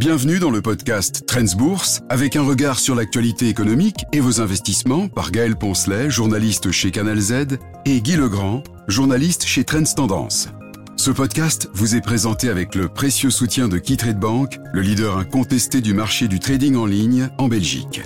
Bienvenue 0.00 0.38
dans 0.38 0.50
le 0.50 0.62
podcast 0.62 1.24
Trends 1.26 1.58
Bourse 1.58 2.00
avec 2.08 2.34
un 2.34 2.42
regard 2.42 2.78
sur 2.78 2.94
l'actualité 2.94 3.50
économique 3.50 4.06
et 4.14 4.20
vos 4.20 4.40
investissements 4.40 5.08
par 5.08 5.30
Gaël 5.30 5.56
Poncelet, 5.56 6.08
journaliste 6.08 6.70
chez 6.70 6.90
Canal 6.90 7.20
Z, 7.20 7.58
et 7.84 8.00
Guy 8.00 8.16
Legrand, 8.16 8.64
journaliste 8.88 9.44
chez 9.44 9.62
Trends 9.62 9.92
Tendance. 9.94 10.48
Ce 10.96 11.10
podcast 11.10 11.68
vous 11.74 11.96
est 11.96 12.00
présenté 12.00 12.48
avec 12.48 12.76
le 12.76 12.88
précieux 12.88 13.28
soutien 13.28 13.68
de 13.68 13.76
KeyTrade 13.76 14.18
Bank, 14.18 14.58
le 14.72 14.80
leader 14.80 15.18
incontesté 15.18 15.82
du 15.82 15.92
marché 15.92 16.28
du 16.28 16.40
trading 16.40 16.76
en 16.76 16.86
ligne 16.86 17.28
en 17.36 17.48
Belgique. 17.48 18.00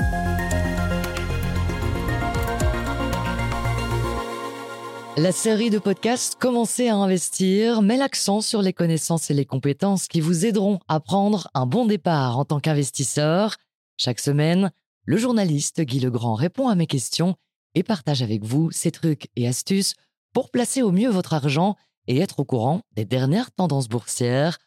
La 5.16 5.30
série 5.30 5.70
de 5.70 5.78
podcasts 5.78 6.34
Commencez 6.34 6.88
à 6.88 6.96
investir 6.96 7.82
met 7.82 7.96
l'accent 7.96 8.40
sur 8.40 8.62
les 8.62 8.72
connaissances 8.72 9.30
et 9.30 9.34
les 9.34 9.44
compétences 9.44 10.08
qui 10.08 10.20
vous 10.20 10.44
aideront 10.44 10.80
à 10.88 10.98
prendre 10.98 11.48
un 11.54 11.66
bon 11.66 11.86
départ 11.86 12.36
en 12.36 12.44
tant 12.44 12.58
qu'investisseur. 12.58 13.54
Chaque 13.96 14.18
semaine, 14.18 14.72
le 15.04 15.16
journaliste 15.16 15.82
Guy 15.82 16.00
Legrand 16.00 16.34
répond 16.34 16.66
à 16.66 16.74
mes 16.74 16.88
questions 16.88 17.36
et 17.76 17.84
partage 17.84 18.22
avec 18.22 18.42
vous 18.42 18.72
ses 18.72 18.90
trucs 18.90 19.28
et 19.36 19.46
astuces 19.46 19.94
pour 20.32 20.50
placer 20.50 20.82
au 20.82 20.90
mieux 20.90 21.10
votre 21.10 21.32
argent 21.32 21.76
et 22.08 22.18
être 22.18 22.40
au 22.40 22.44
courant 22.44 22.80
des 22.96 23.04
dernières 23.04 23.52
tendances 23.52 23.88
boursières. 23.88 24.58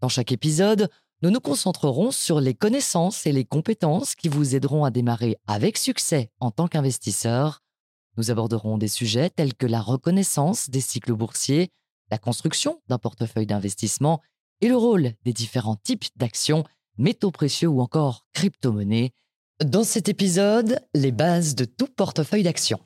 Dans 0.00 0.08
chaque 0.08 0.32
épisode, 0.32 0.90
nous 1.22 1.30
nous 1.30 1.38
concentrerons 1.38 2.10
sur 2.10 2.40
les 2.40 2.54
connaissances 2.54 3.24
et 3.24 3.30
les 3.30 3.44
compétences 3.44 4.16
qui 4.16 4.28
vous 4.28 4.56
aideront 4.56 4.84
à 4.84 4.90
démarrer 4.90 5.36
avec 5.46 5.78
succès 5.78 6.32
en 6.40 6.50
tant 6.50 6.66
qu'investisseur. 6.66 7.60
Nous 8.18 8.30
aborderons 8.30 8.76
des 8.76 8.88
sujets 8.88 9.30
tels 9.30 9.54
que 9.54 9.66
la 9.66 9.80
reconnaissance 9.80 10.68
des 10.68 10.82
cycles 10.82 11.14
boursiers, 11.14 11.70
la 12.10 12.18
construction 12.18 12.78
d'un 12.88 12.98
portefeuille 12.98 13.46
d'investissement 13.46 14.20
et 14.60 14.68
le 14.68 14.76
rôle 14.76 15.12
des 15.24 15.32
différents 15.32 15.76
types 15.76 16.04
d'actions, 16.16 16.64
métaux 16.98 17.30
précieux 17.30 17.68
ou 17.68 17.80
encore 17.80 18.26
crypto-monnaies. 18.34 19.12
Dans 19.64 19.82
cet 19.82 20.10
épisode, 20.10 20.78
les 20.94 21.10
bases 21.10 21.54
de 21.54 21.64
tout 21.64 21.86
portefeuille 21.86 22.42
d'actions. 22.42 22.80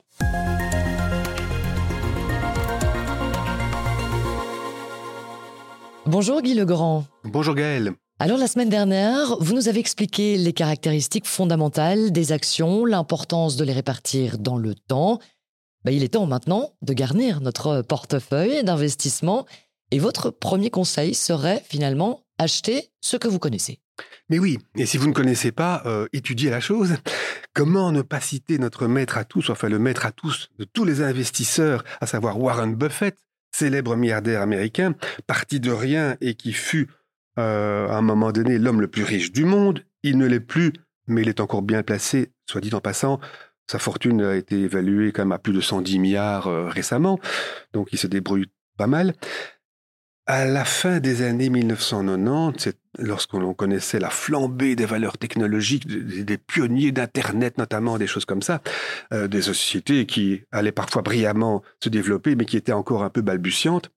Bonjour 6.05 6.41
Guy 6.41 6.53
Legrand. 6.53 7.03
Bonjour 7.25 7.53
Gaël. 7.53 7.93
Alors 8.19 8.39
la 8.39 8.47
semaine 8.47 8.69
dernière, 8.69 9.37
vous 9.39 9.53
nous 9.53 9.67
avez 9.67 9.79
expliqué 9.79 10.37
les 10.37 10.51
caractéristiques 10.51 11.27
fondamentales 11.27 12.11
des 12.11 12.31
actions, 12.31 12.83
l'importance 12.83 13.57
de 13.57 13.63
les 13.63 13.73
répartir 13.73 14.39
dans 14.39 14.57
le 14.57 14.73
temps. 14.73 15.19
Ben, 15.85 15.91
il 15.91 16.03
est 16.03 16.15
temps 16.15 16.25
maintenant 16.25 16.73
de 16.81 16.93
garnir 16.93 17.41
notre 17.41 17.83
portefeuille 17.83 18.63
d'investissement 18.63 19.45
et 19.91 19.99
votre 19.99 20.31
premier 20.31 20.71
conseil 20.71 21.13
serait 21.13 21.63
finalement 21.69 22.23
acheter 22.39 22.89
ce 23.01 23.17
que 23.17 23.27
vous 23.27 23.37
connaissez. 23.37 23.81
Mais 24.29 24.39
oui, 24.39 24.57
et 24.75 24.87
si 24.87 24.97
vous 24.97 25.07
ne 25.07 25.13
connaissez 25.13 25.51
pas, 25.51 25.83
euh, 25.85 26.07
étudiez 26.11 26.49
la 26.49 26.59
chose. 26.59 26.95
Comment 27.53 27.91
ne 27.91 28.01
pas 28.01 28.19
citer 28.19 28.57
notre 28.57 28.87
maître 28.87 29.19
à 29.19 29.25
tous, 29.25 29.51
enfin 29.51 29.69
le 29.69 29.77
maître 29.77 30.07
à 30.07 30.11
tous 30.11 30.49
de 30.57 30.63
tous 30.63 30.85
les 30.85 31.03
investisseurs, 31.03 31.83
à 32.01 32.07
savoir 32.07 32.39
Warren 32.39 32.73
Buffett, 32.73 33.15
célèbre 33.51 33.95
milliardaire 33.95 34.41
américain, 34.41 34.95
parti 35.27 35.59
de 35.59 35.71
rien 35.71 36.17
et 36.19 36.33
qui 36.33 36.51
fut 36.51 36.89
euh, 37.37 37.87
à 37.89 37.97
un 37.97 38.01
moment 38.01 38.31
donné 38.31 38.57
l'homme 38.57 38.81
le 38.81 38.87
plus 38.87 39.03
riche 39.03 39.31
du 39.31 39.45
monde. 39.45 39.83
Il 40.03 40.17
ne 40.17 40.25
l'est 40.25 40.39
plus, 40.39 40.73
mais 41.07 41.21
il 41.21 41.29
est 41.29 41.39
encore 41.39 41.61
bien 41.61 41.83
placé, 41.83 42.31
soit 42.49 42.61
dit 42.61 42.73
en 42.73 42.81
passant. 42.81 43.19
Sa 43.69 43.79
fortune 43.79 44.21
a 44.21 44.35
été 44.35 44.61
évaluée 44.61 45.11
quand 45.11 45.23
même 45.23 45.33
à 45.33 45.39
plus 45.39 45.53
de 45.53 45.61
110 45.61 45.99
milliards 45.99 46.47
euh, 46.47 46.69
récemment, 46.69 47.19
donc 47.73 47.89
il 47.91 47.97
se 47.97 48.07
débrouille 48.07 48.47
pas 48.77 48.87
mal. 48.87 49.13
À 50.25 50.45
la 50.45 50.65
fin 50.65 50.99
des 50.99 51.21
années 51.21 51.49
1990, 51.49 52.73
lorsqu'on 52.99 53.53
connaissait 53.53 53.99
la 53.99 54.09
flambée 54.09 54.75
des 54.75 54.85
valeurs 54.85 55.17
technologiques, 55.17 55.87
des, 55.87 56.37
pionniers 56.37 56.91
d'Internet 56.91 57.57
notamment, 57.57 57.97
des 57.97 58.07
choses 58.07 58.25
comme 58.25 58.41
ça, 58.41 58.61
euh, 59.13 59.27
des 59.27 59.41
sociétés 59.41 60.05
qui 60.05 60.43
allaient 60.51 60.73
parfois 60.73 61.01
brillamment 61.01 61.63
se 61.81 61.89
développer, 61.89 62.35
mais 62.35 62.45
qui 62.45 62.57
étaient 62.57 62.73
encore 62.73 63.03
un 63.03 63.09
peu 63.09 63.21
balbutiantes, 63.21 63.89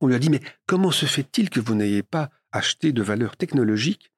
on 0.00 0.06
lui 0.06 0.14
a 0.14 0.18
dit, 0.18 0.30
mais 0.30 0.40
comment 0.66 0.90
se 0.90 1.06
fait-il 1.06 1.50
que 1.50 1.60
vous 1.60 1.74
n'ayez 1.74 2.02
pas 2.02 2.30
acheté 2.52 2.92
de 2.92 3.02
valeurs 3.02 3.36
technologiques 3.36 4.10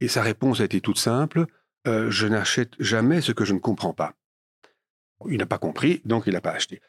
Et 0.00 0.08
sa 0.08 0.22
réponse 0.22 0.60
a 0.60 0.64
été 0.64 0.80
toute 0.80 0.98
simple, 0.98 1.46
euh, 1.86 2.10
je 2.10 2.26
n'achète 2.26 2.72
jamais 2.80 3.20
ce 3.20 3.32
que 3.32 3.44
je 3.44 3.54
ne 3.54 3.58
comprends 3.58 3.92
pas. 3.92 4.14
Il 5.28 5.38
n'a 5.38 5.46
pas 5.46 5.58
compris, 5.58 6.02
donc 6.04 6.24
il 6.26 6.32
n'a 6.32 6.40
pas 6.40 6.52
acheté. 6.52 6.80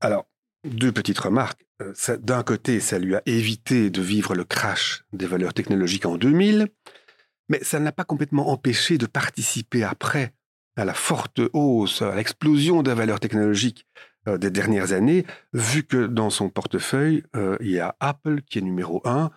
Alors, 0.00 0.26
deux 0.64 0.92
petites 0.92 1.18
remarques. 1.18 1.66
Euh, 1.82 1.92
d'un 2.18 2.42
côté, 2.42 2.80
ça 2.80 2.98
lui 2.98 3.14
a 3.14 3.22
évité 3.26 3.90
de 3.90 4.00
vivre 4.00 4.34
le 4.34 4.44
crash 4.44 5.04
des 5.12 5.26
valeurs 5.26 5.52
technologiques 5.52 6.06
en 6.06 6.16
2000, 6.16 6.68
mais 7.48 7.62
ça 7.62 7.78
ne 7.78 7.84
l'a 7.84 7.92
pas 7.92 8.04
complètement 8.04 8.50
empêché 8.50 8.98
de 8.98 9.06
participer 9.06 9.84
après 9.84 10.32
à 10.76 10.84
la 10.84 10.94
forte 10.94 11.40
hausse, 11.52 12.02
à 12.02 12.14
l'explosion 12.14 12.82
des 12.82 12.94
valeurs 12.94 13.20
technologiques 13.20 13.86
euh, 14.28 14.38
des 14.38 14.50
dernières 14.50 14.92
années, 14.92 15.26
vu 15.52 15.82
que 15.84 16.06
dans 16.06 16.30
son 16.30 16.50
portefeuille, 16.50 17.24
il 17.60 17.70
y 17.70 17.80
a 17.80 17.96
Apple 18.00 18.42
qui 18.42 18.58
est 18.58 18.62
numéro 18.62 19.02
un. 19.04 19.30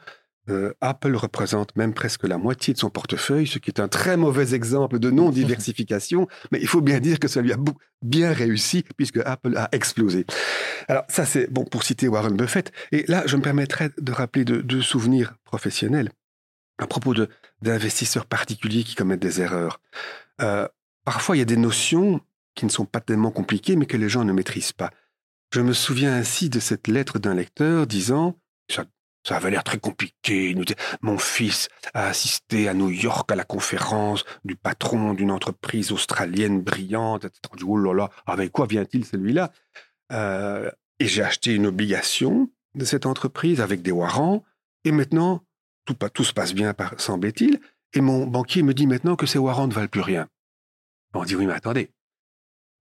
Euh, 0.50 0.74
Apple 0.82 1.16
représente 1.16 1.76
même 1.76 1.94
presque 1.94 2.28
la 2.28 2.38
moitié 2.38 2.74
de 2.74 2.80
son 2.80 2.90
portefeuille, 2.90 3.48
ce 3.48 3.60
qui 3.60 3.70
est 3.70 3.80
un 3.80 3.88
très 3.88 4.18
mauvais 4.18 4.54
exemple 4.54 5.00
de 5.00 5.12
non-diversification, 5.12 6.28
mais 6.52 6.60
il 6.62 6.68
faut 6.68 6.82
bien 6.82 7.00
dire 7.00 7.20
que 7.20 7.28
ça 7.28 7.42
lui 7.42 7.54
a 7.54 7.58
bien 8.02 8.34
réussi 8.34 8.84
puisque 8.98 9.20
Apple 9.26 9.56
a 9.58 9.70
explosé. 9.72 10.26
Alors 10.88 11.04
ça 11.10 11.26
c'est 11.26 11.52
bon 11.52 11.66
pour 11.66 11.84
citer 11.84 12.08
Warren 12.08 12.36
Buffett. 12.36 12.72
Et 12.92 13.06
là, 13.08 13.24
je 13.26 13.36
me 13.38 13.42
permettrai 13.42 13.90
de 13.98 14.12
rappeler 14.12 14.46
deux, 14.46 14.82
souvenirs 14.82 15.36
professionnels 15.44 16.10
à 16.78 16.88
propos 16.88 17.14
d'investisseurs 17.62 18.26
particuliers 18.26 18.84
qui 18.84 18.96
commettent 18.96 19.22
des 19.22 19.42
erreurs. 19.42 19.82
parfois, 21.04 21.36
il 21.36 21.40
y 21.40 21.42
a 21.42 21.46
des 21.46 21.58
notions 21.58 22.22
qui 22.56 22.66
ne 22.66 22.72
sont 22.72 22.86
pas 22.86 23.02
tellement 23.02 23.32
compliqués, 23.32 23.76
mais 23.76 23.86
que 23.86 23.98
les 23.98 24.10
gens 24.10 24.24
ne 24.24 24.32
maîtrisent 24.32 24.72
pas. 24.72 24.92
Je 25.54 25.62
me 25.62 25.74
souviens 25.74 26.14
ainsi 26.14 26.50
de 26.50 26.60
cette 26.60 26.88
lettre 26.88 27.20
d'un 27.20 27.34
lecteur 27.34 27.88
disant 27.88 28.38
ça, 29.24 29.38
avait 29.38 29.52
l'air 29.52 29.64
très 29.64 29.80
compliqué. 29.80 30.56
Mon 31.02 31.18
fils 31.18 31.70
a 31.94 32.08
assisté 32.08 32.68
à 32.68 32.74
New 32.74 32.90
York 32.90 33.32
à 33.32 33.36
la 33.36 33.44
conférence 33.44 34.24
du 34.46 34.56
patron 34.56 35.14
d'une 35.14 35.32
entreprise 35.32 35.92
australienne 35.92 36.62
brillante, 36.62 37.26
etc. 37.26 37.42
Oh 37.66 37.78
là 37.78 37.94
là, 37.94 38.10
avec 38.26 38.52
quoi 38.52 38.66
vient-il 38.66 39.06
celui-là? 39.06 39.52
Euh, 40.12 40.72
Et 41.00 41.08
j'ai 41.08 41.24
acheté 41.24 41.54
une 41.54 41.68
obligation 41.68 42.50
de 42.76 42.86
cette 42.86 43.06
entreprise 43.06 43.62
avec 43.62 43.82
des 43.82 43.92
warrants. 43.92 44.44
Et 44.86 44.92
maintenant, 44.92 45.44
tout, 45.86 45.96
tout 46.14 46.24
se 46.24 46.34
passe 46.34 46.54
bien, 46.54 46.74
semble-t-il. 46.98 47.60
Et 47.94 48.02
mon 48.02 48.28
banquier 48.28 48.64
me 48.64 48.74
dit 48.74 48.88
maintenant 48.88 49.16
que 49.16 49.26
ces 49.26 49.40
warrants 49.40 49.68
ne 49.68 49.74
valent 49.74 49.88
plus 49.88 50.02
rien. 50.02 50.28
On 51.14 51.24
dit 51.24 51.36
oui, 51.36 51.48
mais 51.48 51.54
attendez, 51.54 51.92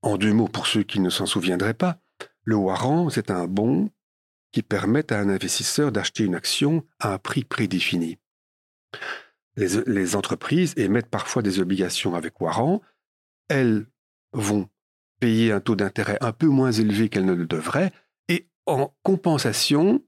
en 0.03 0.17
deux 0.17 0.33
mots, 0.33 0.49
pour 0.49 0.67
ceux 0.67 0.83
qui 0.83 1.01
ne 1.01 1.11
s'en 1.11 1.27
souviendraient 1.27 1.75
pas, 1.75 1.99
le 2.45 2.57
warrant, 2.57 3.11
c'est 3.11 3.31
un 3.31 3.47
bon 3.47 3.91
qui 4.53 4.63
permet 4.63 5.13
à 5.13 5.19
un 5.19 5.29
investisseur 5.29 5.93
d'acheter 5.93 6.25
une 6.25 6.35
action 6.35 6.85
à 6.99 7.13
un 7.13 7.19
prix 7.19 7.45
prédéfini. 7.45 8.19
Les, 9.57 10.15
entreprises 10.15 10.73
émettent 10.77 11.11
parfois 11.11 11.43
des 11.43 11.59
obligations 11.59 12.15
avec 12.15 12.41
warrant. 12.41 12.81
Elles 13.49 13.87
vont 14.33 14.69
payer 15.19 15.51
un 15.51 15.61
taux 15.61 15.75
d'intérêt 15.75 16.17
un 16.21 16.33
peu 16.33 16.47
moins 16.47 16.71
élevé 16.71 17.09
qu'elles 17.09 17.25
ne 17.25 17.35
le 17.35 17.47
devraient, 17.47 17.93
et 18.29 18.47
en 18.67 18.95
compensation, 19.03 20.05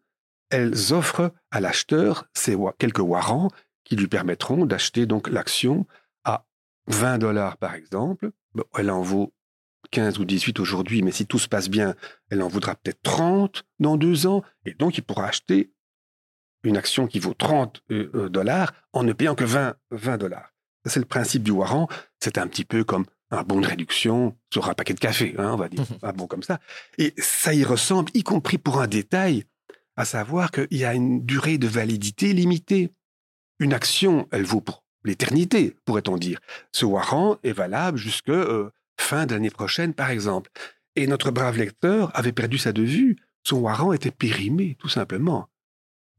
elles 0.51 0.93
offrent 0.93 1.33
à 1.51 1.61
l'acheteur 1.61 2.29
quelques 2.79 3.01
warrants 3.01 3.51
qui 3.83 3.97
lui 3.97 4.07
permettront 4.07 4.67
d'acheter 4.67 5.07
l'action 5.31 5.85
à 6.25 6.47
20 6.87 7.19
dollars 7.19 7.57
par 7.57 7.75
exemple. 7.75 8.31
elle 8.79 8.91
en 8.91 9.03
vaut 9.03 9.33
15 9.91 10.19
ou 10.19 10.25
18 10.25 10.61
aujourd'hui, 10.61 11.03
mais 11.03 11.13
si 11.13 11.27
tout 11.27 11.39
se 11.39 11.49
passe 11.49 11.69
bien, 11.69 11.95
elle 12.31 12.43
en 12.43 12.49
voudra 12.49 12.75
peut-être 12.75 13.03
30 13.03 13.65
dans 13.79 13.97
deux 13.97 14.27
ans, 14.27 14.43
et 14.65 14.75
donc 14.75 14.99
il 14.99 15.03
pourra 15.03 15.27
acheter 15.27 15.73
une 16.63 16.77
action 16.77 17.07
qui 17.07 17.19
vaut 17.19 17.35
30 17.35 17.83
euh, 17.91 18.11
euh, 18.15 18.29
dollars 18.29 18.73
en 18.93 19.03
ne 19.03 19.13
payant 19.13 19.35
que 19.35 19.45
20, 19.45 19.75
20 19.91 20.19
dollars. 20.19 20.53
C'est 20.87 21.01
le 21.01 21.07
principe 21.07 21.43
du 21.43 21.51
warrant. 21.51 21.89
C'est 22.21 22.39
un 22.39 22.47
petit 22.47 22.65
peu 22.65 22.85
comme 22.85 23.07
un 23.31 23.43
bon 23.43 23.61
de 23.61 23.67
réduction 23.67 24.37
sur 24.53 24.69
un 24.69 24.75
paquet 24.75 24.95
de 24.95 25.01
café, 25.01 25.35
hein, 25.39 25.51
on 25.53 25.57
va 25.57 25.69
dire, 25.69 25.85
un 26.03 26.13
bon 26.13 26.27
comme 26.27 26.43
ça. 26.43 26.59
Et 26.99 27.15
ça 27.19 27.55
y 27.55 27.65
ressemble, 27.65 28.11
y 28.15 28.23
compris 28.23 28.59
pour 28.59 28.81
un 28.81 28.87
détail, 28.87 29.45
à 29.97 30.05
savoir 30.05 30.51
qu'il 30.51 30.67
y 30.71 30.85
a 30.85 30.95
une 30.95 31.25
durée 31.25 31.59
de 31.59 31.69
validité 31.69 32.33
limitée. 32.33 32.91
Une 33.59 33.75
action, 33.75 34.27
elle 34.31 34.45
vaut 34.45 34.63
pour 34.63 34.85
l'éternité, 35.05 35.77
pourrait-on 35.85 36.17
dire. 36.17 36.41
Ce 36.73 36.85
warrant 36.85 37.39
est 37.43 37.53
valable 37.53 37.99
jusque 37.99 38.31
euh, 38.31 38.71
fin 39.01 39.27
de 39.27 39.35
l'année 39.35 39.51
prochaine, 39.51 39.95
par 39.95 40.11
exemple. 40.11 40.51
Et 40.97 41.07
notre 41.07 41.31
brave 41.31 41.57
lecteur 41.57 42.11
avait 42.15 42.33
perdu 42.33 42.59
ça 42.59 42.73
de 42.73 42.83
vue. 42.83 43.17
Son 43.45 43.59
warrant 43.59 43.93
était 43.93 44.11
périmé, 44.11 44.77
tout 44.79 44.89
simplement. 44.89 45.49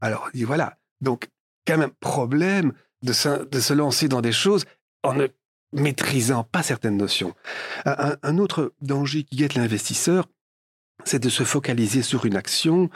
Alors, 0.01 0.30
dit 0.33 0.44
voilà. 0.44 0.78
Donc, 1.01 1.30
quand 1.68 1.78
même, 1.78 1.92
problème 2.00 2.74
de 3.04 3.13
se, 3.13 3.74
lancer 3.74 4.07
dans 4.07 4.22
des 4.22 4.31
choses 4.31 4.66
en 5.04 5.13
ne 5.13 5.28
maîtrisant 5.74 6.44
pas 6.44 6.63
certaines 6.63 6.98
notions. 6.98 7.33
Un, 7.86 8.38
autre 8.38 8.74
danger 8.81 9.24
qui 9.24 9.38
guette 9.38 9.56
l'investisseur, 9.56 10.27
c'est 11.06 11.19
de 11.19 11.30
se 11.30 11.44
focaliser 11.44 12.01
sur 12.01 12.25
une 12.25 12.36
action 12.36 12.89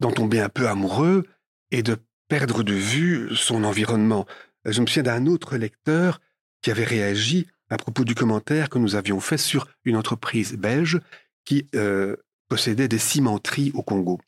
on 0.00 0.30
est 0.30 0.40
un 0.40 0.48
peu 0.48 0.68
amoureux 0.68 1.24
et 1.70 1.82
de 1.82 1.96
perdre 2.28 2.62
de 2.62 2.74
vue 2.74 3.34
son 3.34 3.64
environnement. 3.64 4.26
je 4.64 4.80
me 4.80 4.86
souviens 4.86 5.02
d'un 5.02 5.26
autre 5.26 5.56
lecteur 5.56 6.20
qui 6.62 6.70
avait 6.70 6.84
réagi 6.84 7.48
à 7.70 7.76
propos 7.76 8.04
du 8.04 8.14
commentaire 8.14 8.70
que 8.70 8.78
nous 8.78 8.94
avions 8.94 9.20
fait 9.20 9.38
sur 9.38 9.66
une 9.84 9.96
entreprise 9.96 10.54
belge 10.54 11.00
qui 11.44 11.66
euh, 11.74 12.16
possédait 12.48 12.88
des 12.88 12.98
cimenteries 12.98 13.72
au 13.74 13.82
Congo. 13.82 14.20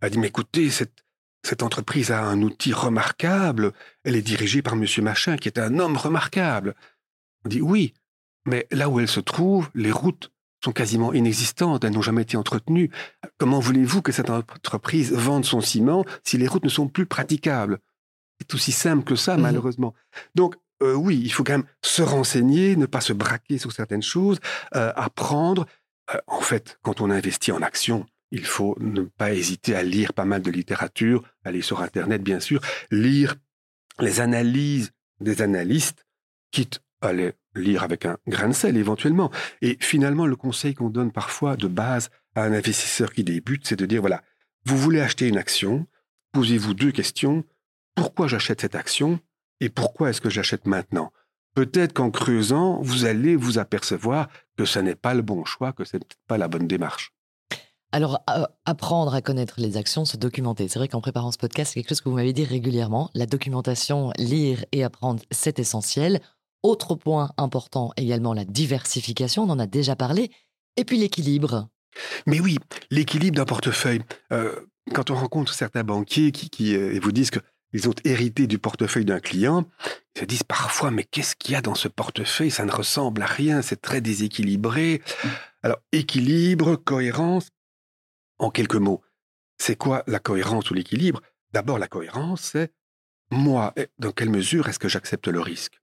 Elle 0.00 0.06
a 0.06 0.10
dit, 0.10 0.18
mais 0.18 0.28
écoutez, 0.28 0.70
cette, 0.70 1.04
cette 1.42 1.62
entreprise 1.62 2.10
a 2.10 2.22
un 2.22 2.42
outil 2.42 2.72
remarquable, 2.72 3.72
elle 4.04 4.16
est 4.16 4.22
dirigée 4.22 4.62
par 4.62 4.76
Monsieur 4.76 5.02
Machin, 5.02 5.36
qui 5.36 5.48
est 5.48 5.58
un 5.58 5.78
homme 5.78 5.96
remarquable. 5.96 6.74
On 7.44 7.48
dit, 7.48 7.60
oui, 7.60 7.94
mais 8.46 8.66
là 8.70 8.88
où 8.88 9.00
elle 9.00 9.08
se 9.08 9.20
trouve, 9.20 9.70
les 9.74 9.92
routes 9.92 10.32
sont 10.64 10.72
quasiment 10.72 11.12
inexistantes, 11.12 11.84
elles 11.84 11.92
n'ont 11.92 12.02
jamais 12.02 12.22
été 12.22 12.36
entretenues. 12.36 12.90
Comment 13.38 13.60
voulez-vous 13.60 14.02
que 14.02 14.10
cette 14.10 14.30
entreprise 14.30 15.12
vende 15.12 15.44
son 15.44 15.60
ciment 15.60 16.04
si 16.24 16.36
les 16.36 16.48
routes 16.48 16.64
ne 16.64 16.68
sont 16.68 16.88
plus 16.88 17.06
praticables? 17.06 17.78
C'est 18.40 18.54
aussi 18.54 18.72
simple 18.72 19.04
que 19.04 19.16
ça, 19.16 19.36
mmh 19.36 19.42
malheureusement. 19.42 19.94
Donc, 20.34 20.56
euh, 20.82 20.94
oui, 20.94 21.20
il 21.22 21.32
faut 21.32 21.44
quand 21.44 21.52
même 21.52 21.66
se 21.82 22.02
renseigner, 22.02 22.76
ne 22.76 22.86
pas 22.86 23.00
se 23.00 23.12
braquer 23.12 23.58
sur 23.58 23.72
certaines 23.72 24.02
choses, 24.02 24.38
euh, 24.74 24.92
apprendre. 24.94 25.66
Euh, 26.14 26.18
en 26.26 26.40
fait, 26.40 26.78
quand 26.82 27.00
on 27.00 27.10
investit 27.10 27.52
en 27.52 27.62
action, 27.62 28.06
il 28.30 28.44
faut 28.44 28.76
ne 28.80 29.02
pas 29.02 29.32
hésiter 29.32 29.74
à 29.74 29.82
lire 29.82 30.12
pas 30.12 30.24
mal 30.24 30.42
de 30.42 30.50
littérature, 30.50 31.22
aller 31.44 31.62
sur 31.62 31.80
Internet, 31.80 32.22
bien 32.22 32.40
sûr, 32.40 32.60
lire 32.90 33.36
les 33.98 34.20
analyses 34.20 34.92
des 35.20 35.42
analystes, 35.42 36.06
quitte 36.50 36.80
à 37.00 37.12
les 37.12 37.32
lire 37.54 37.82
avec 37.82 38.06
un 38.06 38.18
grain 38.26 38.48
de 38.48 38.52
sel 38.52 38.76
éventuellement. 38.76 39.30
Et 39.62 39.76
finalement, 39.80 40.26
le 40.26 40.36
conseil 40.36 40.74
qu'on 40.74 40.90
donne 40.90 41.12
parfois 41.12 41.56
de 41.56 41.66
base 41.66 42.10
à 42.34 42.42
un 42.42 42.52
investisseur 42.52 43.12
qui 43.12 43.24
débute, 43.24 43.66
c'est 43.66 43.76
de 43.76 43.86
dire, 43.86 44.00
voilà, 44.00 44.22
vous 44.64 44.76
voulez 44.76 45.00
acheter 45.00 45.26
une 45.26 45.38
action, 45.38 45.86
posez-vous 46.32 46.74
deux 46.74 46.92
questions. 46.92 47.44
Pourquoi 47.94 48.28
j'achète 48.28 48.60
cette 48.60 48.74
action? 48.74 49.18
Et 49.60 49.68
pourquoi 49.68 50.10
est-ce 50.10 50.20
que 50.20 50.30
j'achète 50.30 50.66
maintenant? 50.66 51.12
Peut-être 51.54 51.92
qu'en 51.92 52.10
creusant, 52.10 52.80
vous 52.82 53.04
allez 53.04 53.34
vous 53.36 53.58
apercevoir 53.58 54.28
que 54.56 54.64
ce 54.64 54.78
n'est 54.78 54.94
pas 54.94 55.14
le 55.14 55.22
bon 55.22 55.44
choix, 55.44 55.72
que 55.72 55.84
ce 55.84 55.96
n'est 55.96 56.04
pas 56.26 56.38
la 56.38 56.48
bonne 56.48 56.68
démarche. 56.68 57.12
Alors, 57.90 58.22
apprendre 58.66 59.14
à 59.14 59.22
connaître 59.22 59.54
les 59.58 59.78
actions, 59.78 60.04
se 60.04 60.18
documenter. 60.18 60.68
C'est 60.68 60.78
vrai 60.78 60.88
qu'en 60.88 61.00
préparant 61.00 61.32
ce 61.32 61.38
podcast, 61.38 61.72
c'est 61.72 61.80
quelque 61.80 61.88
chose 61.88 62.02
que 62.02 62.08
vous 62.08 62.16
m'avez 62.16 62.34
dit 62.34 62.44
régulièrement. 62.44 63.10
La 63.14 63.24
documentation, 63.24 64.12
lire 64.18 64.64
et 64.72 64.84
apprendre, 64.84 65.22
c'est 65.30 65.58
essentiel. 65.58 66.20
Autre 66.62 66.96
point 66.96 67.30
important 67.38 67.92
également, 67.96 68.34
la 68.34 68.44
diversification, 68.44 69.44
on 69.44 69.50
en 69.50 69.58
a 69.58 69.66
déjà 69.66 69.96
parlé. 69.96 70.30
Et 70.76 70.84
puis 70.84 70.98
l'équilibre. 70.98 71.68
Mais 72.26 72.40
oui, 72.40 72.58
l'équilibre 72.90 73.36
d'un 73.36 73.46
portefeuille. 73.46 74.02
Euh, 74.32 74.54
quand 74.94 75.10
on 75.10 75.14
rencontre 75.14 75.54
certains 75.54 75.84
banquiers 75.84 76.30
qui, 76.30 76.76
euh, 76.76 76.98
vous 77.02 77.12
disent 77.12 77.30
que 77.30 77.40
ils 77.72 77.88
ont 77.88 77.94
hérité 78.04 78.46
du 78.46 78.58
portefeuille 78.58 79.04
d'un 79.04 79.20
client, 79.20 79.68
ils 80.16 80.20
se 80.20 80.24
disent 80.24 80.42
parfois, 80.42 80.90
mais 80.90 81.04
qu'est-ce 81.04 81.36
qu'il 81.36 81.52
y 81.52 81.56
a 81.56 81.60
dans 81.60 81.74
ce 81.74 81.88
portefeuille? 81.88 82.50
Ça 82.50 82.64
ne 82.64 82.72
ressemble 82.72 83.22
à 83.22 83.26
rien, 83.26 83.62
c'est 83.62 83.80
très 83.80 84.00
déséquilibré. 84.00 85.02
Alors, 85.62 85.78
équilibre, 85.92 86.76
cohérence, 86.76 87.50
en 88.38 88.50
quelques 88.50 88.76
mots, 88.76 89.02
c'est 89.58 89.76
quoi 89.76 90.02
la 90.06 90.18
cohérence 90.18 90.70
ou 90.70 90.74
l'équilibre? 90.74 91.20
D'abord, 91.52 91.78
la 91.78 91.88
cohérence, 91.88 92.42
c'est 92.52 92.72
moi, 93.30 93.74
dans 93.98 94.12
quelle 94.12 94.30
mesure 94.30 94.68
est-ce 94.68 94.78
que 94.78 94.88
j'accepte 94.88 95.28
le 95.28 95.40
risque? 95.40 95.80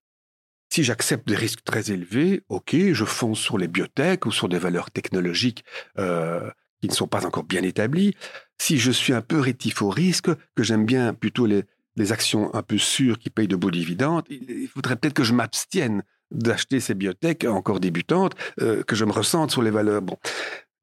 Si 0.72 0.84
j'accepte 0.84 1.28
des 1.28 1.36
risques 1.36 1.64
très 1.64 1.92
élevés, 1.92 2.44
ok, 2.50 2.76
je 2.92 3.06
fonce 3.06 3.40
sur 3.40 3.58
les 3.58 3.68
biotech 3.68 4.26
ou 4.26 4.32
sur 4.32 4.50
des 4.50 4.58
valeurs 4.58 4.90
technologiques 4.90 5.64
euh, 6.00 6.50
qui 6.82 6.88
ne 6.88 6.94
sont 6.94 7.08
pas 7.08 7.26
encore 7.26 7.44
bien 7.44 7.62
établies. 7.62 8.16
Si 8.58 8.80
je 8.80 8.92
suis 8.92 9.14
un 9.14 9.22
peu 9.22 9.40
rétif 9.40 9.82
au 9.82 9.90
risque, 9.90 10.30
que 10.56 10.64
j'aime 10.64 10.86
bien 10.86 11.14
plutôt 11.14 11.46
les, 11.46 11.66
les 11.96 12.12
actions 12.12 12.54
un 12.54 12.62
peu 12.62 12.78
sûres 12.78 13.20
qui 13.20 13.30
payent 13.30 13.48
de 13.48 13.56
beaux 13.56 13.72
dividendes, 13.72 14.24
il 14.30 14.68
faudrait 14.68 14.96
peut-être 14.96 15.14
que 15.14 15.24
je 15.24 15.34
m'abstienne 15.34 16.04
d'acheter 16.32 16.80
ces 16.80 16.94
biotech 16.94 17.46
encore 17.46 17.80
débutantes, 17.80 18.36
euh, 18.62 18.84
que 18.84 18.96
je 18.96 19.06
me 19.06 19.12
ressente 19.12 19.52
sur 19.52 19.62
les 19.62 19.72
valeurs. 19.72 20.02
Bon, 20.02 20.18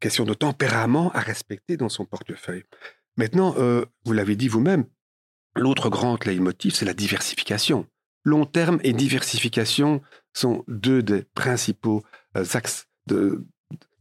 question 0.01 0.25
de 0.25 0.35
tempérament 0.35 1.11
à 1.13 1.21
respecter 1.21 1.77
dans 1.77 1.89
son 1.89 2.05
portefeuille. 2.05 2.65
Maintenant, 3.17 3.55
euh, 3.59 3.85
vous 4.05 4.13
l'avez 4.13 4.37
dit 4.37 4.49
vous-même, 4.49 4.85
l'autre 5.55 5.91
grand 5.91 6.25
leitmotiv, 6.25 6.75
c'est 6.75 6.85
la 6.85 6.95
diversification. 6.95 7.87
Long 8.25 8.47
terme 8.47 8.79
et 8.85 8.93
diversification 8.93 10.01
sont 10.33 10.65
deux 10.69 11.03
des 11.03 11.25
principaux 11.35 12.03
euh, 12.37 12.45
axes 12.55 12.87
de, 13.07 13.45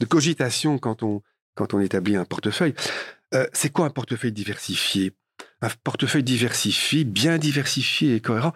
cogitation 0.08 0.78
quand 0.78 1.04
on, 1.04 1.22
quand 1.56 1.74
on 1.74 1.80
établit 1.80 2.16
un 2.16 2.26
portefeuille. 2.26 2.74
c'est 3.54 3.72
quoi 3.72 3.86
un 3.86 3.90
portefeuille 3.90 4.34
diversifié? 4.34 5.14
Un 5.62 5.70
portefeuille 5.84 6.24
diversifié, 6.24 7.04
bien 7.04 7.38
diversifié 7.38 8.16
et 8.16 8.20
cohérent. 8.20 8.54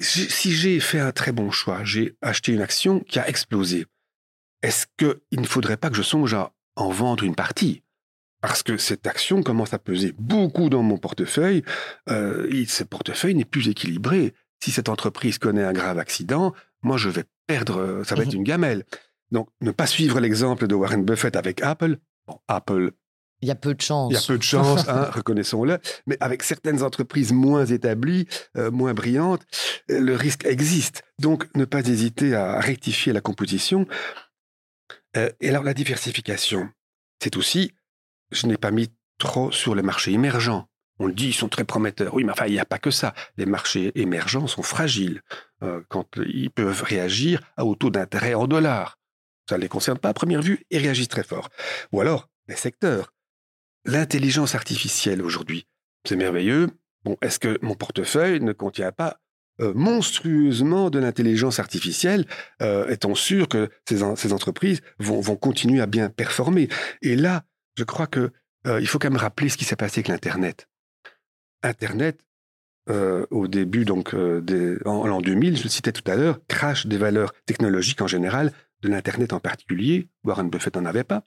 Si 0.00 0.52
j'ai 0.52 0.80
fait 0.80 0.98
un 0.98 1.12
très 1.12 1.30
bon 1.32 1.50
choix, 1.50 1.84
j'ai 1.84 2.16
acheté 2.22 2.52
une 2.52 2.60
action 2.60 3.00
qui 3.00 3.18
a 3.20 3.28
explosé, 3.28 3.86
est-ce 4.62 4.86
qu'il 4.96 5.40
ne 5.40 5.46
faudrait 5.46 5.76
pas 5.76 5.90
que 5.90 5.96
je 5.96 6.02
songe 6.02 6.34
à 6.34 6.52
en 6.76 6.90
vendre 6.90 7.24
une 7.24 7.34
partie? 7.34 7.82
Parce 8.40 8.64
que 8.64 8.76
cette 8.76 9.06
action 9.06 9.42
commence 9.42 9.72
à 9.72 9.78
peser 9.78 10.12
beaucoup 10.18 10.68
dans 10.68 10.82
mon 10.82 10.98
portefeuille, 10.98 11.62
euh, 12.08 12.48
et 12.50 12.66
ce 12.66 12.82
portefeuille 12.82 13.36
n'est 13.36 13.44
plus 13.44 13.68
équilibré. 13.68 14.34
Si 14.60 14.72
cette 14.72 14.88
entreprise 14.88 15.38
connaît 15.38 15.62
un 15.62 15.72
grave 15.72 15.98
accident, 15.98 16.52
moi 16.82 16.96
je 16.96 17.08
vais 17.08 17.24
perdre, 17.46 17.78
euh, 17.78 18.04
ça 18.04 18.16
va 18.16 18.22
être 18.22 18.32
mmh 18.32 18.38
une 18.38 18.44
gamelle. 18.44 18.84
Donc 19.30 19.48
ne 19.60 19.70
pas 19.70 19.86
suivre 19.86 20.18
l'exemple 20.18 20.66
de 20.66 20.74
Warren 20.74 21.04
Buffett 21.04 21.36
avec 21.36 21.62
Apple. 21.62 21.98
Apple 22.48 22.92
il 23.42 23.48
y 23.48 23.50
a 23.50 23.56
peu 23.56 23.74
de 23.74 23.80
chance. 23.80 24.12
Il 24.12 24.14
y 24.14 24.16
a 24.16 24.26
peu 24.26 24.38
de 24.38 24.42
chance, 24.42 24.88
hein, 24.88 25.10
reconnaissons-le. 25.12 25.78
Mais 26.06 26.16
avec 26.20 26.44
certaines 26.44 26.82
entreprises 26.82 27.32
moins 27.32 27.66
établies, 27.66 28.26
euh, 28.56 28.70
moins 28.70 28.94
brillantes, 28.94 29.42
euh, 29.90 30.00
le 30.00 30.14
risque 30.14 30.46
existe. 30.46 31.02
Donc, 31.18 31.48
ne 31.56 31.64
pas 31.64 31.80
hésiter 31.80 32.34
à 32.34 32.60
rectifier 32.60 33.12
la 33.12 33.20
composition. 33.20 33.86
Euh, 35.16 35.28
et 35.40 35.48
alors, 35.48 35.64
la 35.64 35.74
diversification, 35.74 36.70
c'est 37.20 37.36
aussi, 37.36 37.72
je 38.30 38.46
n'ai 38.46 38.56
pas 38.56 38.70
mis 38.70 38.90
trop 39.18 39.50
sur 39.50 39.74
les 39.74 39.82
marchés 39.82 40.12
émergents. 40.12 40.68
On 41.00 41.06
le 41.06 41.12
dit, 41.12 41.28
ils 41.28 41.34
sont 41.34 41.48
très 41.48 41.64
prometteurs. 41.64 42.14
Oui, 42.14 42.22
mais 42.22 42.32
enfin, 42.32 42.46
il 42.46 42.52
n'y 42.52 42.60
a 42.60 42.64
pas 42.64 42.78
que 42.78 42.92
ça. 42.92 43.12
Les 43.36 43.46
marchés 43.46 43.90
émergents 43.96 44.46
sont 44.46 44.62
fragiles 44.62 45.22
quand 45.88 46.06
ils 46.16 46.50
peuvent 46.50 46.82
réagir 46.82 47.40
à 47.56 47.64
au 47.64 47.74
taux 47.74 47.90
d'intérêt 47.90 48.34
en 48.34 48.46
dollars. 48.46 48.98
Ça 49.48 49.56
ne 49.56 49.62
les 49.62 49.68
concerne 49.68 49.98
pas 49.98 50.10
à 50.10 50.14
première 50.14 50.42
vue 50.42 50.64
et 50.70 50.78
réagissent 50.78 51.08
très 51.08 51.24
fort. 51.24 51.48
Ou 51.92 52.00
alors, 52.00 52.28
les 52.46 52.56
secteurs 52.56 53.12
l'intelligence 53.84 54.54
artificielle 54.54 55.22
aujourd'hui. 55.22 55.66
C'est 56.06 56.16
merveilleux. 56.16 56.68
Bon, 57.04 57.16
est-ce 57.22 57.38
que 57.38 57.58
mon 57.62 57.74
portefeuille 57.74 58.40
ne 58.40 58.52
contient 58.52 58.92
pas 58.92 59.18
euh, 59.60 59.72
monstrueusement 59.74 60.88
de 60.88 60.98
l'intelligence 60.98 61.58
artificielle, 61.58 62.26
euh, 62.62 62.88
étant 62.88 63.14
sûr 63.14 63.48
que 63.48 63.68
ces, 63.88 64.02
entreprises 64.32 64.80
vont, 64.98 65.22
continuer 65.36 65.80
à 65.80 65.86
bien 65.86 66.08
performer? 66.08 66.68
Et 67.02 67.16
là, 67.16 67.44
je 67.76 67.84
crois 67.84 68.06
que 68.06 68.30
euh, 68.66 68.80
il 68.80 68.86
faut 68.86 68.98
quand 68.98 69.10
même 69.10 69.20
rappeler 69.20 69.48
ce 69.48 69.56
qui 69.56 69.64
s'est 69.64 69.76
passé 69.76 70.00
avec 70.00 70.08
l'Internet. 70.08 70.68
Internet, 71.62 72.18
au 73.30 73.46
début, 73.46 73.84
donc, 73.84 74.12
en 74.14 75.06
l'an 75.06 75.20
2000, 75.20 75.56
je 75.56 75.62
le 75.62 75.68
citais 75.68 75.92
tout 75.92 76.10
à 76.10 76.16
l'heure, 76.16 76.40
crash 76.48 76.86
des 76.86 76.98
valeurs 76.98 77.32
technologiques 77.46 78.02
en 78.02 78.08
général, 78.08 78.52
de 78.82 78.88
l'Internet 78.88 79.32
en 79.32 79.38
particulier. 79.38 80.08
Warren 80.24 80.50
Buffett 80.50 80.74
n'en 80.74 80.84
avait 80.84 81.04
pas. 81.04 81.24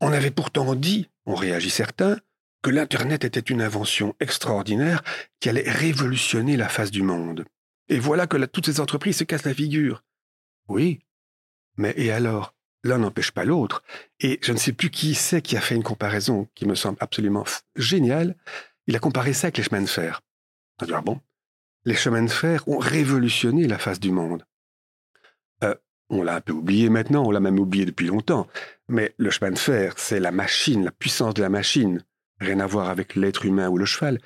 On 0.00 0.12
avait 0.12 0.30
pourtant 0.30 0.74
dit, 0.74 1.08
on 1.26 1.34
réagit 1.34 1.70
certains, 1.70 2.18
que 2.62 2.70
l'Internet 2.70 3.24
était 3.24 3.40
une 3.40 3.62
invention 3.62 4.14
extraordinaire 4.20 5.02
qui 5.40 5.48
allait 5.48 5.70
révolutionner 5.70 6.56
la 6.56 6.68
face 6.68 6.90
du 6.90 7.02
monde. 7.02 7.44
Et 7.88 7.98
voilà 7.98 8.26
que 8.26 8.36
toutes 8.44 8.66
ces 8.66 8.80
entreprises 8.80 9.18
se 9.18 9.24
cassent 9.24 9.44
la 9.44 9.54
figure. 9.54 10.02
Oui, 10.68 11.00
mais 11.76 11.94
et 11.96 12.10
alors? 12.10 12.54
L'un 12.82 12.98
n'empêche 12.98 13.30
pas 13.30 13.44
l'autre. 13.44 13.82
Et 14.20 14.38
je 14.42 14.52
ne 14.52 14.56
sais 14.56 14.72
plus 14.72 14.90
qui 14.90 15.14
c'est 15.14 15.42
qui 15.42 15.56
a 15.56 15.60
fait 15.60 15.74
une 15.74 15.82
comparaison 15.82 16.48
qui 16.54 16.66
me 16.66 16.74
semble 16.74 16.96
absolument 17.00 17.44
géniale. 17.76 18.36
Il 18.86 18.96
a 18.96 19.00
comparé 19.00 19.34
ça 19.34 19.46
avec 19.46 19.58
les 19.58 19.64
chemins 19.64 19.82
de 19.82 19.86
fer. 19.86 20.22
On 20.80 20.86
ah 20.94 21.02
bon? 21.02 21.20
Les 21.84 21.94
chemins 21.94 22.22
de 22.22 22.30
fer 22.30 22.66
ont 22.68 22.78
révolutionné 22.78 23.66
la 23.66 23.78
face 23.78 24.00
du 24.00 24.10
monde. 24.12 24.46
Euh, 25.62 25.74
on 26.08 26.22
l'a 26.22 26.36
un 26.36 26.40
peu 26.40 26.52
oublié 26.52 26.88
maintenant, 26.88 27.24
on 27.24 27.30
l'a 27.30 27.40
même 27.40 27.58
oublié 27.58 27.84
depuis 27.84 28.06
longtemps. 28.06 28.48
Mais 28.90 29.14
le 29.18 29.30
chemin 29.30 29.52
de 29.52 29.58
fer, 29.58 29.94
c'est 29.96 30.18
la 30.18 30.32
machine, 30.32 30.84
la 30.84 30.90
puissance 30.90 31.34
de 31.34 31.42
la 31.42 31.48
machine. 31.48 32.04
Rien 32.40 32.58
à 32.58 32.66
voir 32.66 32.90
avec 32.90 33.14
l'être 33.14 33.44
humain 33.44 33.68
ou 33.68 33.78
le 33.78 33.84
cheval. 33.84 34.18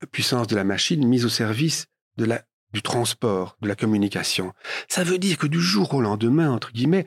La 0.00 0.06
puissance 0.06 0.46
de 0.46 0.56
la 0.56 0.64
machine 0.64 1.06
mise 1.06 1.26
au 1.26 1.28
service 1.28 1.86
du 2.72 2.82
transport, 2.82 3.56
de 3.60 3.68
la 3.68 3.74
communication. 3.74 4.52
Ça 4.88 5.04
veut 5.04 5.18
dire 5.18 5.36
que 5.36 5.46
du 5.46 5.60
jour 5.60 5.92
au 5.94 6.00
lendemain, 6.00 6.50
entre 6.50 6.72
guillemets, 6.72 7.06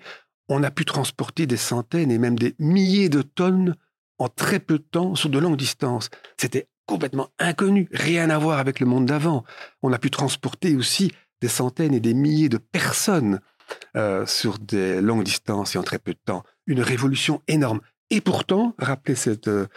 on 0.49 0.61
a 0.63 0.71
pu 0.71 0.85
transporter 0.85 1.47
des 1.47 1.57
centaines 1.57 2.11
et 2.11 2.17
même 2.17 2.37
des 2.37 2.55
milliers 2.59 3.09
de 3.09 3.21
tonnes 3.21 3.75
en 4.19 4.27
très 4.27 4.59
peu 4.59 4.77
de 4.77 4.83
temps 4.83 5.15
sur 5.15 5.29
de 5.29 5.39
longues 5.39 5.57
distances. 5.57 6.09
C'était 6.37 6.67
complètement 6.85 7.29
inconnu, 7.39 7.87
rien 7.91 8.29
à 8.29 8.37
voir 8.37 8.59
avec 8.59 8.79
le 8.79 8.85
monde 8.85 9.05
d'avant. 9.05 9.45
On 9.81 9.93
a 9.93 9.99
pu 9.99 10.11
transporter 10.11 10.75
aussi 10.75 11.11
des 11.41 11.47
centaines 11.47 11.93
et 11.93 11.99
des 11.99 12.13
milliers 12.13 12.49
de 12.49 12.57
personnes 12.57 13.39
euh, 13.95 14.25
sur 14.25 14.59
des 14.59 15.01
longues 15.01 15.23
distances 15.23 15.75
et 15.75 15.77
en 15.77 15.83
très 15.83 15.99
peu 15.99 16.13
de 16.13 16.19
temps. 16.23 16.43
Une 16.67 16.81
révolution 16.81 17.41
énorme. 17.47 17.81
Et 18.09 18.21
pourtant, 18.21 18.75
rappelez 18.77 19.15
cette, 19.15 19.47
euh, 19.47 19.67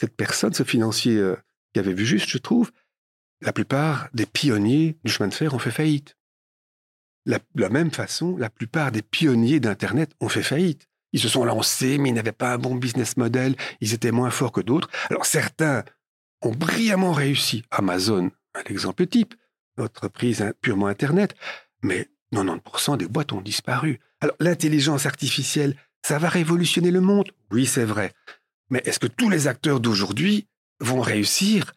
cette 0.00 0.16
personne, 0.16 0.52
ce 0.52 0.62
financier 0.62 1.16
euh, 1.16 1.36
qui 1.72 1.80
avait 1.80 1.92
vu 1.92 2.04
juste, 2.04 2.28
je 2.28 2.38
trouve, 2.38 2.70
la 3.40 3.52
plupart 3.52 4.08
des 4.14 4.26
pionniers 4.26 4.96
du 5.04 5.12
chemin 5.12 5.28
de 5.28 5.34
fer 5.34 5.54
ont 5.54 5.58
fait 5.58 5.70
faillite. 5.70 6.16
de 7.26 7.38
la 7.54 7.68
même 7.68 7.90
façon, 7.90 8.36
la 8.36 8.50
plupart 8.50 8.92
des 8.92 9.02
pionniers 9.02 9.60
d'Internet 9.60 10.12
ont 10.20 10.28
fait 10.28 10.42
faillite. 10.42 10.88
Ils 11.12 11.20
se 11.20 11.28
sont 11.28 11.44
lancés, 11.44 11.96
mais 11.98 12.08
ils 12.08 12.14
n'avaient 12.14 12.32
pas 12.32 12.54
un 12.54 12.58
bon 12.58 12.74
business 12.74 13.16
model, 13.16 13.54
ils 13.80 13.94
étaient 13.94 14.10
moins 14.10 14.30
forts 14.30 14.52
que 14.52 14.60
d'autres. 14.60 14.90
Alors 15.10 15.26
certains 15.26 15.84
ont 16.42 16.50
brillamment 16.50 17.12
réussi. 17.12 17.62
Amazon, 17.70 18.30
un 18.54 18.64
exemple 18.68 19.06
type, 19.06 19.34
entreprise 19.78 20.52
purement 20.60 20.88
Internet, 20.88 21.34
mais 21.82 22.08
90% 22.32 22.96
des 22.96 23.06
boîtes 23.06 23.32
ont 23.32 23.40
disparu. 23.40 24.00
Alors 24.20 24.36
l'intelligence 24.40 25.06
artificielle, 25.06 25.76
ça 26.04 26.18
va 26.18 26.28
révolutionner 26.28 26.90
le 26.90 27.00
monde 27.00 27.30
Oui, 27.50 27.64
c'est 27.64 27.84
vrai. 27.84 28.12
Mais 28.68 28.82
est-ce 28.84 28.98
que 28.98 29.06
tous 29.06 29.30
les 29.30 29.48
acteurs 29.48 29.80
d'aujourd'hui 29.80 30.46
vont 30.80 31.00
réussir? 31.00 31.72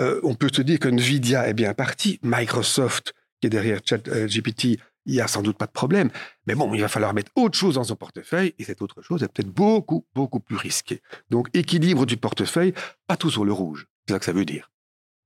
Euh, 0.00 0.20
On 0.22 0.34
peut 0.34 0.50
se 0.52 0.62
dire 0.62 0.78
que 0.78 0.88
Nvidia 0.88 1.48
est 1.48 1.54
bien 1.54 1.74
parti, 1.74 2.20
Microsoft, 2.22 3.12
qui 3.40 3.48
est 3.48 3.50
derrière 3.50 3.80
ChatGPT, 3.84 4.78
il 5.04 5.14
n'y 5.14 5.20
a 5.20 5.26
sans 5.26 5.42
doute 5.42 5.58
pas 5.58 5.66
de 5.66 5.72
problème. 5.72 6.10
Mais 6.46 6.54
bon, 6.54 6.72
il 6.74 6.80
va 6.80 6.86
falloir 6.86 7.12
mettre 7.12 7.32
autre 7.34 7.58
chose 7.58 7.74
dans 7.74 7.82
son 7.82 7.96
portefeuille, 7.96 8.54
et 8.56 8.64
cette 8.64 8.82
autre 8.82 9.02
chose 9.02 9.24
est 9.24 9.28
peut-être 9.28 9.50
beaucoup, 9.50 10.06
beaucoup 10.14 10.38
plus 10.38 10.56
risquée. 10.56 11.02
Donc, 11.30 11.48
équilibre 11.52 12.06
du 12.06 12.16
portefeuille, 12.16 12.74
pas 13.08 13.16
tout 13.16 13.30
sur 13.30 13.44
le 13.44 13.52
rouge. 13.52 13.88
C'est 14.06 14.14
ça 14.14 14.18
que 14.20 14.24
ça 14.24 14.32
veut 14.32 14.44
dire. 14.44 14.70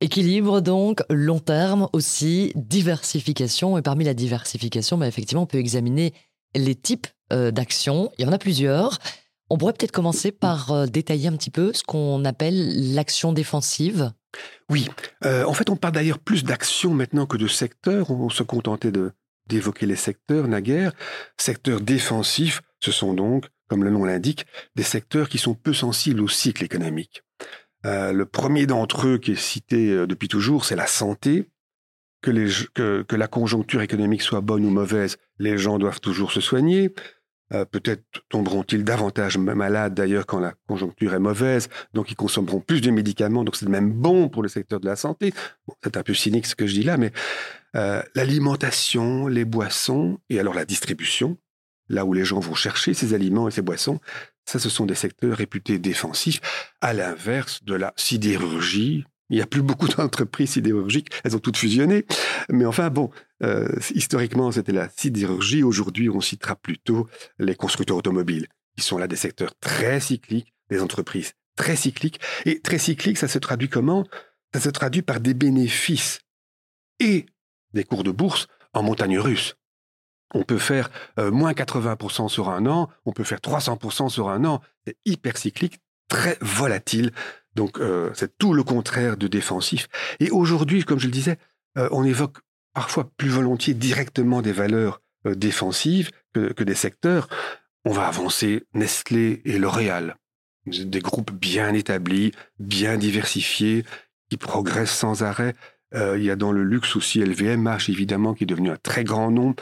Équilibre 0.00 0.60
donc, 0.60 1.02
long 1.10 1.40
terme 1.40 1.88
aussi, 1.92 2.52
diversification. 2.54 3.76
Et 3.76 3.82
parmi 3.82 4.04
la 4.04 4.14
diversification, 4.14 4.96
bah, 4.96 5.08
effectivement, 5.08 5.42
on 5.42 5.46
peut 5.46 5.58
examiner 5.58 6.14
les 6.58 6.74
types 6.74 7.06
euh, 7.32 7.50
d'actions. 7.50 8.10
Il 8.18 8.24
y 8.24 8.28
en 8.28 8.32
a 8.32 8.38
plusieurs. 8.38 8.98
On 9.50 9.58
pourrait 9.58 9.72
peut-être 9.72 9.92
commencer 9.92 10.32
par 10.32 10.72
euh, 10.72 10.86
détailler 10.86 11.28
un 11.28 11.36
petit 11.36 11.50
peu 11.50 11.72
ce 11.72 11.82
qu'on 11.82 12.24
appelle 12.24 12.94
l'action 12.94 13.32
défensive. 13.32 14.12
Oui, 14.70 14.88
euh, 15.24 15.44
en 15.44 15.52
fait, 15.52 15.70
on 15.70 15.76
parle 15.76 15.94
d'ailleurs 15.94 16.18
plus 16.18 16.44
d'action 16.44 16.92
maintenant 16.94 17.26
que 17.26 17.36
de 17.36 17.48
secteur. 17.48 18.10
On 18.10 18.28
se 18.28 18.42
contentait 18.42 18.92
d'évoquer 19.46 19.86
les 19.86 19.96
secteurs 19.96 20.46
naguère. 20.46 20.92
Secteurs 21.36 21.80
défensifs, 21.80 22.62
ce 22.80 22.92
sont 22.92 23.14
donc, 23.14 23.46
comme 23.68 23.82
le 23.82 23.90
nom 23.90 24.04
l'indique, 24.04 24.46
des 24.74 24.82
secteurs 24.82 25.28
qui 25.28 25.38
sont 25.38 25.54
peu 25.54 25.72
sensibles 25.72 26.20
au 26.20 26.28
cycle 26.28 26.64
économique. 26.64 27.22
Le 27.84 28.24
premier 28.24 28.66
d'entre 28.66 29.06
eux 29.06 29.18
qui 29.18 29.32
est 29.32 29.40
cité 29.40 30.06
depuis 30.08 30.26
toujours, 30.26 30.64
c'est 30.64 30.74
la 30.74 30.88
santé. 30.88 31.48
Que, 32.74 33.16
la 33.16 33.28
conjoncture 33.28 33.82
économique 33.82 34.22
soit 34.22 34.40
bonne 34.40 34.64
ou 34.64 34.70
mauvaise, 34.70 35.16
les 35.38 35.58
gens 35.58 35.78
doivent 35.78 36.00
toujours 36.00 36.32
se 36.32 36.40
soigner. 36.40 36.92
Euh, 37.52 37.64
peut-être 37.64 38.02
tomberont-ils 38.28 38.82
davantage 38.82 39.38
malades 39.38 39.94
d'ailleurs 39.94 40.26
quand 40.26 40.40
la 40.40 40.54
conjoncture 40.66 41.14
est 41.14 41.20
mauvaise, 41.20 41.68
donc 41.94 42.10
ils 42.10 42.16
consommeront 42.16 42.58
plus 42.58 42.80
de 42.80 42.90
médicaments, 42.90 43.44
donc 43.44 43.54
c'est 43.54 43.68
même 43.68 43.92
bon 43.92 44.28
pour 44.28 44.42
le 44.42 44.48
secteur 44.48 44.80
de 44.80 44.86
la 44.86 44.96
santé. 44.96 45.32
c'est 45.84 45.96
un 45.96 46.02
peu 46.02 46.12
cynique 46.12 46.46
ce 46.46 46.56
que 46.56 46.66
je 46.66 46.74
dis 46.74 46.82
là, 46.82 46.96
mais 46.96 47.12
euh, 47.76 48.02
l'alimentation, 48.16 49.28
les 49.28 49.44
boissons 49.44 50.18
et 50.28 50.40
alors 50.40 50.54
la 50.54 50.64
distribution, 50.64 51.38
là 51.88 52.04
où 52.04 52.12
les 52.12 52.24
gens 52.24 52.40
vont 52.40 52.56
chercher 52.56 52.94
ces 52.94 53.14
aliments 53.14 53.46
et 53.46 53.52
ces 53.52 53.62
boissons, 53.62 54.00
ça 54.44 54.58
ce 54.58 54.68
sont 54.68 54.86
des 54.86 54.96
secteurs 54.96 55.36
réputés 55.36 55.78
défensifs, 55.78 56.40
à 56.80 56.94
l'inverse 56.94 57.62
de 57.62 57.74
la 57.74 57.92
sidérurgie, 57.96 59.04
il 59.30 59.36
n'y 59.36 59.42
a 59.42 59.46
plus 59.46 59.62
beaucoup 59.62 59.88
d'entreprises 59.88 60.50
sidérurgiques, 60.50 61.10
elles 61.24 61.36
ont 61.36 61.40
toutes 61.40 61.56
fusionné. 61.56 62.04
Mais 62.48 62.64
enfin, 62.64 62.90
bon, 62.90 63.10
euh, 63.42 63.68
historiquement, 63.94 64.52
c'était 64.52 64.72
la 64.72 64.88
sidérurgie. 64.88 65.62
Aujourd'hui, 65.62 66.08
on 66.08 66.20
citera 66.20 66.56
plutôt 66.56 67.08
les 67.38 67.54
constructeurs 67.54 67.96
automobiles, 67.96 68.46
qui 68.76 68.84
sont 68.84 68.98
là 68.98 69.08
des 69.08 69.16
secteurs 69.16 69.54
très 69.58 70.00
cycliques, 70.00 70.52
des 70.70 70.80
entreprises 70.80 71.32
très 71.56 71.76
cycliques. 71.76 72.20
Et 72.44 72.60
très 72.60 72.78
cycliques, 72.78 73.18
ça 73.18 73.28
se 73.28 73.38
traduit 73.38 73.68
comment? 73.68 74.04
Ça 74.54 74.60
se 74.60 74.68
traduit 74.68 75.02
par 75.02 75.20
des 75.20 75.34
bénéfices 75.34 76.20
et 77.00 77.26
des 77.72 77.84
cours 77.84 78.04
de 78.04 78.10
bourse 78.10 78.46
en 78.72 78.82
montagne 78.82 79.18
russe. 79.18 79.56
On 80.34 80.42
peut 80.42 80.58
faire 80.58 80.90
euh, 81.18 81.30
moins 81.30 81.52
80% 81.52 82.28
sur 82.28 82.48
un 82.50 82.66
an, 82.66 82.88
on 83.04 83.12
peut 83.12 83.24
faire 83.24 83.38
300% 83.38 84.08
sur 84.08 84.28
un 84.28 84.44
an. 84.44 84.60
C'est 84.86 84.96
hyper 85.04 85.36
cyclique, 85.36 85.78
très 86.08 86.36
volatile. 86.40 87.12
Donc 87.56 87.80
euh, 87.80 88.10
c'est 88.14 88.36
tout 88.38 88.52
le 88.52 88.62
contraire 88.62 89.16
de 89.16 89.26
défensif. 89.26 89.88
Et 90.20 90.30
aujourd'hui, 90.30 90.84
comme 90.84 91.00
je 91.00 91.06
le 91.06 91.12
disais, 91.12 91.38
euh, 91.78 91.88
on 91.90 92.04
évoque 92.04 92.36
parfois 92.74 93.10
plus 93.16 93.30
volontiers 93.30 93.74
directement 93.74 94.42
des 94.42 94.52
valeurs 94.52 95.00
euh, 95.26 95.34
défensives 95.34 96.10
que, 96.34 96.62
des 96.62 96.74
secteurs. 96.74 97.28
On 97.86 97.92
va 97.92 98.06
avancer 98.06 98.64
Nestlé 98.74 99.40
et 99.46 99.58
L'Oréal, 99.58 100.16
des 100.66 101.00
groupes 101.00 101.32
bien 101.32 101.72
établis, 101.72 102.32
bien 102.58 102.98
diversifiés, 102.98 103.86
qui 104.28 104.36
progressent 104.36 104.98
sans 104.98 105.22
arrêt. 105.22 105.54
il 105.94 106.22
y 106.22 106.30
a 106.30 106.36
dans 106.36 106.52
le 106.52 106.62
luxe 106.62 106.94
aussi 106.94 107.20
LVMH, 107.20 107.88
évidemment, 107.88 108.34
qui 108.34 108.42
est 108.44 108.46
devenu 108.46 108.70
un 108.70 108.76
très 108.76 109.02
grand 109.04 109.30
nom. 109.30 109.54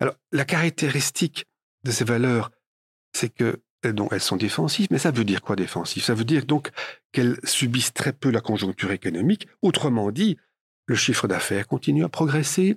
Alors, 0.00 0.14
la 0.32 0.44
caractéristique 0.44 1.44
de 1.84 1.92
ces 1.92 2.04
valeurs, 2.04 2.50
c'est 3.12 3.28
que 3.28 3.60
donc 3.92 4.12
elles 4.12 4.20
sont 4.20 4.36
défensives, 4.36 4.88
mais 4.90 4.98
ça 4.98 5.10
veut 5.10 5.24
dire 5.24 5.42
quoi 5.42 5.56
défensif 5.56 6.04
Ça 6.04 6.14
veut 6.14 6.24
dire 6.24 6.46
donc 6.46 6.70
qu'elles 7.16 7.40
subissent 7.44 7.94
très 7.94 8.12
peu 8.12 8.30
la 8.30 8.42
conjoncture 8.42 8.90
économique. 8.92 9.48
Autrement 9.62 10.10
dit, 10.10 10.36
le 10.84 10.94
chiffre 10.94 11.26
d'affaires 11.26 11.66
continue 11.66 12.04
à 12.04 12.10
progresser, 12.10 12.76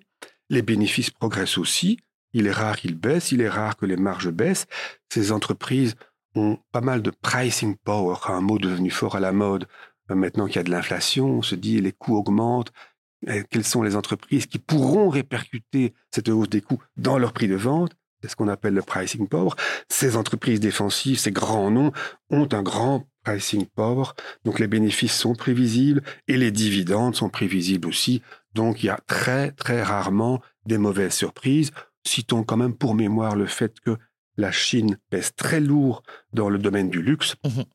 les 0.50 0.62
bénéfices 0.62 1.10
progressent 1.10 1.58
aussi, 1.58 2.00
il 2.32 2.48
est 2.48 2.54
rare 2.54 2.78
qu'ils 2.78 2.96
baissent, 2.96 3.34
il 3.34 3.42
est 3.42 3.50
rare 3.50 3.76
que 3.76 3.86
les 3.86 3.98
marges 3.98 4.32
baissent. 4.32 4.66
Ces 5.10 5.34
entreprises 5.34 5.96
ont 6.36 6.58
pas 6.72 6.80
mal 6.80 7.02
de 7.02 7.12
pricing 7.12 7.76
power, 7.76 8.16
un 8.30 8.40
mot 8.40 8.60
devenu 8.60 8.90
fort 8.92 9.18
à 9.18 9.20
la 9.20 9.34
mode. 9.34 9.68
Euh, 10.10 10.16
maintenant 10.16 10.46
qu'il 10.46 10.56
y 10.56 10.60
a 10.60 10.64
de 10.64 10.72
l'inflation, 10.72 11.28
on 11.28 11.42
se 11.42 11.56
dit 11.56 11.82
les 11.82 11.92
coûts 11.92 12.16
augmentent. 12.16 12.72
Quelles 13.50 13.66
sont 13.66 13.84
les 13.84 13.98
entreprises 13.98 14.46
qui 14.46 14.58
pourront 14.58 15.10
répercuter 15.10 15.94
cette 16.12 16.30
hausse 16.30 16.48
des 16.48 16.62
coûts 16.62 16.82
dans 16.96 17.18
leur 17.18 17.34
prix 17.34 17.50
de 17.50 17.56
vente? 17.58 17.92
C'est 18.22 18.30
ce 18.30 18.38
qu'on 18.38 18.48
appelle 18.48 18.74
le 18.74 18.82
pricing 18.82 19.28
power. 19.28 19.50
Ces 19.90 20.16
entreprises 20.16 20.62
défensives, 20.62 21.20
ces 21.20 21.34
grands 21.34 21.72
noms, 21.72 21.92
ont 22.30 22.48
un 22.54 22.64
grand 22.64 23.06
pricing 23.30 23.66
power. 23.66 24.06
Donc 24.44 24.60
les 24.60 24.68
bénéfices 24.68 25.14
sont 25.16 25.36
prévisibles 25.36 26.02
et 26.28 26.38
les 26.38 26.52
dividendes 26.52 27.16
sont 27.16 27.30
prévisibles 27.30 27.88
aussi. 27.88 28.22
Donc 28.56 28.84
il 28.84 28.88
y 28.88 28.90
a 28.90 29.00
très 29.08 29.52
très 29.52 29.84
rarement 29.84 30.42
des 30.66 30.78
mauvaises 30.78 31.14
surprises. 31.14 31.72
Citons 32.06 32.44
quand 32.44 32.58
même 32.58 32.76
pour 32.76 32.96
mémoire 32.96 33.36
le 33.36 33.46
fait 33.46 33.80
que 33.80 33.98
la 34.38 34.52
Chine 34.52 34.98
pèse 35.10 35.36
très 35.36 35.60
lourd 35.60 36.02
dans 36.34 36.50
le 36.50 36.58
domaine 36.58 36.90
du 36.90 37.02
luxe. 37.02 37.36
Mhm. 37.46 37.66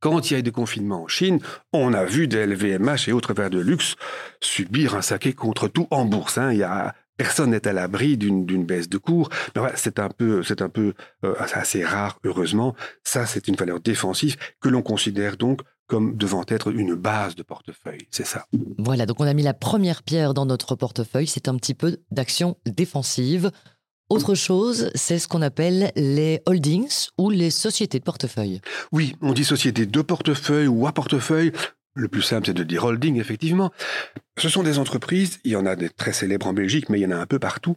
Quand 0.00 0.30
il 0.30 0.32
y 0.32 0.36
a 0.36 0.40
eu 0.40 0.42
des 0.42 0.50
confinements 0.50 1.04
en 1.04 1.08
Chine, 1.08 1.38
on 1.72 1.94
a 1.94 2.04
vu 2.04 2.26
des 2.26 2.44
LVMH 2.44 3.08
et 3.08 3.12
autres 3.12 3.34
verres 3.34 3.50
de 3.50 3.60
luxe 3.60 3.94
subir 4.40 4.94
un 4.96 5.02
saquet 5.02 5.32
contre 5.32 5.68
tout 5.68 5.86
en 5.90 6.04
bourse. 6.04 6.38
Hein. 6.38 6.52
Il 6.52 6.58
y 6.58 6.64
a 6.64 6.94
personne 7.16 7.50
n'est 7.50 7.66
à 7.66 7.72
l'abri 7.72 8.16
d'une 8.16 8.64
baisse 8.64 8.88
de 8.88 8.98
cours. 8.98 9.28
Mais 9.54 9.62
c'est 9.76 9.98
un 9.98 10.08
peu, 10.08 10.42
c'est 10.42 10.62
un 10.62 10.68
peu 10.68 10.94
euh, 11.24 11.34
assez 11.38 11.84
rare, 11.84 12.18
heureusement. 12.24 12.74
Ça, 13.04 13.26
c'est 13.26 13.48
une 13.48 13.56
valeur 13.56 13.80
défensive 13.80 14.36
que 14.60 14.68
l'on 14.68 14.82
considère 14.82 15.36
donc 15.36 15.62
comme 15.86 16.16
devant 16.16 16.44
être 16.48 16.72
une 16.72 16.94
base 16.94 17.34
de 17.34 17.42
portefeuille. 17.42 18.06
C'est 18.10 18.24
ça. 18.24 18.46
Voilà, 18.78 19.04
donc 19.04 19.20
on 19.20 19.26
a 19.26 19.34
mis 19.34 19.42
la 19.42 19.52
première 19.52 20.02
pierre 20.02 20.32
dans 20.32 20.46
notre 20.46 20.74
portefeuille. 20.74 21.26
C'est 21.26 21.48
un 21.48 21.56
petit 21.56 21.74
peu 21.74 21.98
d'action 22.10 22.56
défensive. 22.64 23.50
Autre 24.08 24.34
chose, 24.34 24.90
c'est 24.94 25.18
ce 25.18 25.28
qu'on 25.28 25.42
appelle 25.42 25.90
les 25.96 26.42
holdings 26.46 27.08
ou 27.18 27.30
les 27.30 27.50
sociétés 27.50 27.98
de 27.98 28.04
portefeuille. 28.04 28.60
Oui, 28.90 29.16
on 29.22 29.32
dit 29.32 29.44
société 29.44 29.86
de 29.86 30.02
portefeuille 30.02 30.66
ou 30.66 30.86
à 30.86 30.92
portefeuille. 30.92 31.52
Le 31.94 32.08
plus 32.08 32.22
simple, 32.22 32.46
c'est 32.46 32.54
de 32.54 32.62
dire 32.62 32.84
holding, 32.84 33.20
effectivement. 33.20 33.70
Ce 34.38 34.48
sont 34.48 34.62
des 34.62 34.78
entreprises, 34.78 35.40
il 35.44 35.52
y 35.52 35.56
en 35.56 35.66
a 35.66 35.76
des 35.76 35.90
très 35.90 36.12
célèbres 36.12 36.46
en 36.46 36.54
Belgique, 36.54 36.88
mais 36.88 36.98
il 36.98 37.02
y 37.02 37.06
en 37.06 37.10
a 37.10 37.16
un 37.16 37.26
peu 37.26 37.38
partout 37.38 37.76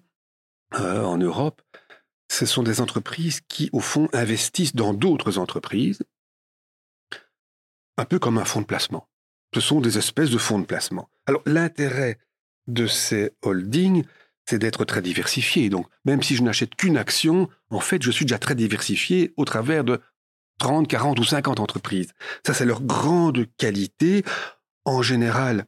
euh, 0.76 1.04
en 1.04 1.18
Europe. 1.18 1.62
Ce 2.32 2.46
sont 2.46 2.64
des 2.64 2.82
entreprises 2.82 3.42
qui, 3.48 3.70
au 3.74 3.82
fond, 3.82 4.08
investissent 4.14 4.76
dans 4.76 4.94
d'autres 4.94 5.38
entreprises, 5.38 6.02
un 7.98 8.06
peu 8.06 8.20
comme 8.20 8.38
un 8.38 8.46
fonds 8.46 8.62
de 8.62 8.66
placement. 8.66 9.10
Ce 9.54 9.62
sont 9.62 9.82
des 9.82 9.98
espèces 9.98 10.32
de 10.32 10.38
fonds 10.38 10.60
de 10.60 10.66
placement. 10.66 11.10
Alors, 11.28 11.42
l'intérêt 11.46 12.18
de 12.68 12.88
ces 12.88 13.32
holdings, 13.42 14.06
c'est 14.48 14.60
d'être 14.60 14.86
très 14.86 15.02
diversifié. 15.02 15.70
Donc, 15.70 15.88
même 16.04 16.24
si 16.24 16.36
je 16.36 16.44
n'achète 16.44 16.76
qu'une 16.76 16.98
action, 16.98 17.50
en 17.70 17.80
fait, 17.80 18.02
je 18.02 18.12
suis 18.12 18.26
déjà 18.26 18.40
très 18.40 18.56
diversifié 18.56 19.34
au 19.38 19.46
travers 19.46 19.84
de 19.84 20.02
30, 20.60 20.88
40 20.88 21.20
ou 21.20 21.24
50 21.24 21.60
entreprises. 21.60 22.12
Ça, 22.46 22.54
c'est 22.54 22.66
leur 22.66 22.82
grande 22.82 23.46
qualité. 23.58 24.24
En 24.86 25.02
général, 25.02 25.66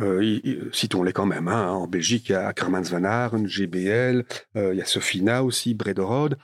euh, 0.00 0.70
citons-les 0.72 1.12
quand 1.12 1.26
même. 1.26 1.48
Hein. 1.48 1.70
En 1.70 1.86
Belgique, 1.86 2.28
il 2.28 2.32
y 2.32 2.34
a 2.34 2.52
Van 2.58 3.44
GBL, 3.44 4.24
euh, 4.56 4.74
il 4.74 4.78
y 4.78 4.82
a 4.82 4.84
Sofina 4.84 5.44
aussi, 5.44 5.74
Brederode. 5.74 6.38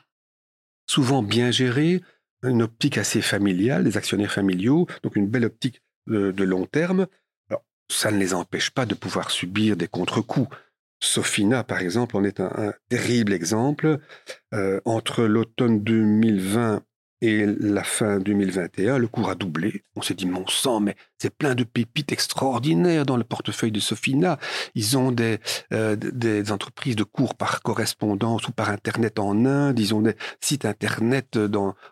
Souvent 0.86 1.22
bien 1.22 1.50
gérés, 1.50 2.02
une 2.42 2.62
optique 2.62 2.98
assez 2.98 3.20
familiale, 3.20 3.84
des 3.84 3.96
actionnaires 3.96 4.32
familiaux, 4.32 4.86
donc 5.02 5.16
une 5.16 5.26
belle 5.26 5.44
optique 5.44 5.82
de, 6.06 6.44
long 6.44 6.64
terme. 6.64 7.06
Alors, 7.50 7.64
ça 7.90 8.10
ne 8.10 8.18
les 8.18 8.32
empêche 8.32 8.70
pas 8.70 8.86
de 8.86 8.94
pouvoir 8.94 9.30
subir 9.30 9.76
des 9.76 9.88
contre-coups. 9.88 10.48
Sofina, 11.00 11.62
par 11.64 11.78
exemple, 11.78 12.16
en 12.16 12.24
est 12.24 12.40
un, 12.40 12.72
terrible 12.88 13.32
exemple. 13.32 13.98
Euh, 14.54 14.80
entre 14.84 15.24
l'automne 15.24 15.82
2020 15.82 16.82
Et 17.20 17.46
la 17.46 17.82
fin 17.82 18.20
2021, 18.20 18.98
le 18.98 19.08
cours 19.08 19.28
a 19.28 19.34
doublé. 19.34 19.82
On 19.96 20.02
s'est 20.02 20.14
dit, 20.14 20.26
mon 20.26 20.46
sang, 20.46 20.78
mais 20.78 20.94
c'est 21.18 21.34
plein 21.34 21.56
de 21.56 21.64
pépites 21.64 22.12
extraordinaires 22.12 23.04
dans 23.04 23.16
le 23.16 23.24
portefeuille 23.24 23.72
de 23.72 23.80
Sofina. 23.80 24.38
Ils 24.76 24.96
ont 24.96 25.10
des, 25.10 25.38
euh, 25.72 25.96
des 25.96 26.52
entreprises 26.52 26.94
de 26.96 27.02
cours 27.02 27.34
par 27.34 27.62
correspondance 27.62 28.46
ou 28.46 28.52
par 28.52 28.70
Internet 28.70 29.18
en 29.18 29.44
Inde. 29.44 29.78
Ils 29.80 29.94
ont 29.94 30.02
des 30.02 30.14
sites 30.40 30.64
Internet 30.64 31.38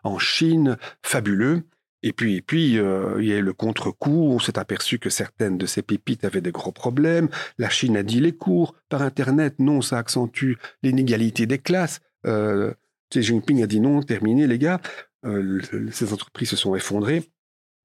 en 0.04 0.18
Chine. 0.18 0.76
Fabuleux. 1.02 1.64
Et 2.02 2.12
puis, 2.12 2.36
et 2.36 2.42
puis 2.42 2.78
euh, 2.78 3.16
il 3.18 3.26
y 3.26 3.32
a 3.32 3.36
eu 3.36 3.42
le 3.42 3.52
contre-coup. 3.52 4.30
On 4.30 4.38
s'est 4.38 4.60
aperçu 4.60 5.00
que 5.00 5.10
certaines 5.10 5.58
de 5.58 5.66
ces 5.66 5.82
pépites 5.82 6.24
avaient 6.24 6.40
des 6.40 6.52
gros 6.52 6.70
problèmes. 6.70 7.28
La 7.58 7.68
Chine 7.68 7.96
a 7.96 8.04
dit 8.04 8.20
les 8.20 8.30
cours 8.30 8.76
par 8.88 9.02
Internet, 9.02 9.56
non, 9.58 9.80
ça 9.82 9.98
accentue 9.98 10.54
l'inégalité 10.84 11.46
des 11.46 11.58
classes. 11.58 12.00
Euh, 12.26 12.72
Xi 13.10 13.22
Jinping 13.22 13.62
a 13.62 13.66
dit 13.66 13.80
non, 13.80 14.02
terminé 14.02 14.46
les 14.46 14.58
gars. 14.58 14.80
Euh, 15.26 15.60
ces 15.90 16.12
entreprises 16.12 16.50
se 16.50 16.56
sont 16.56 16.74
effondrées. 16.74 17.24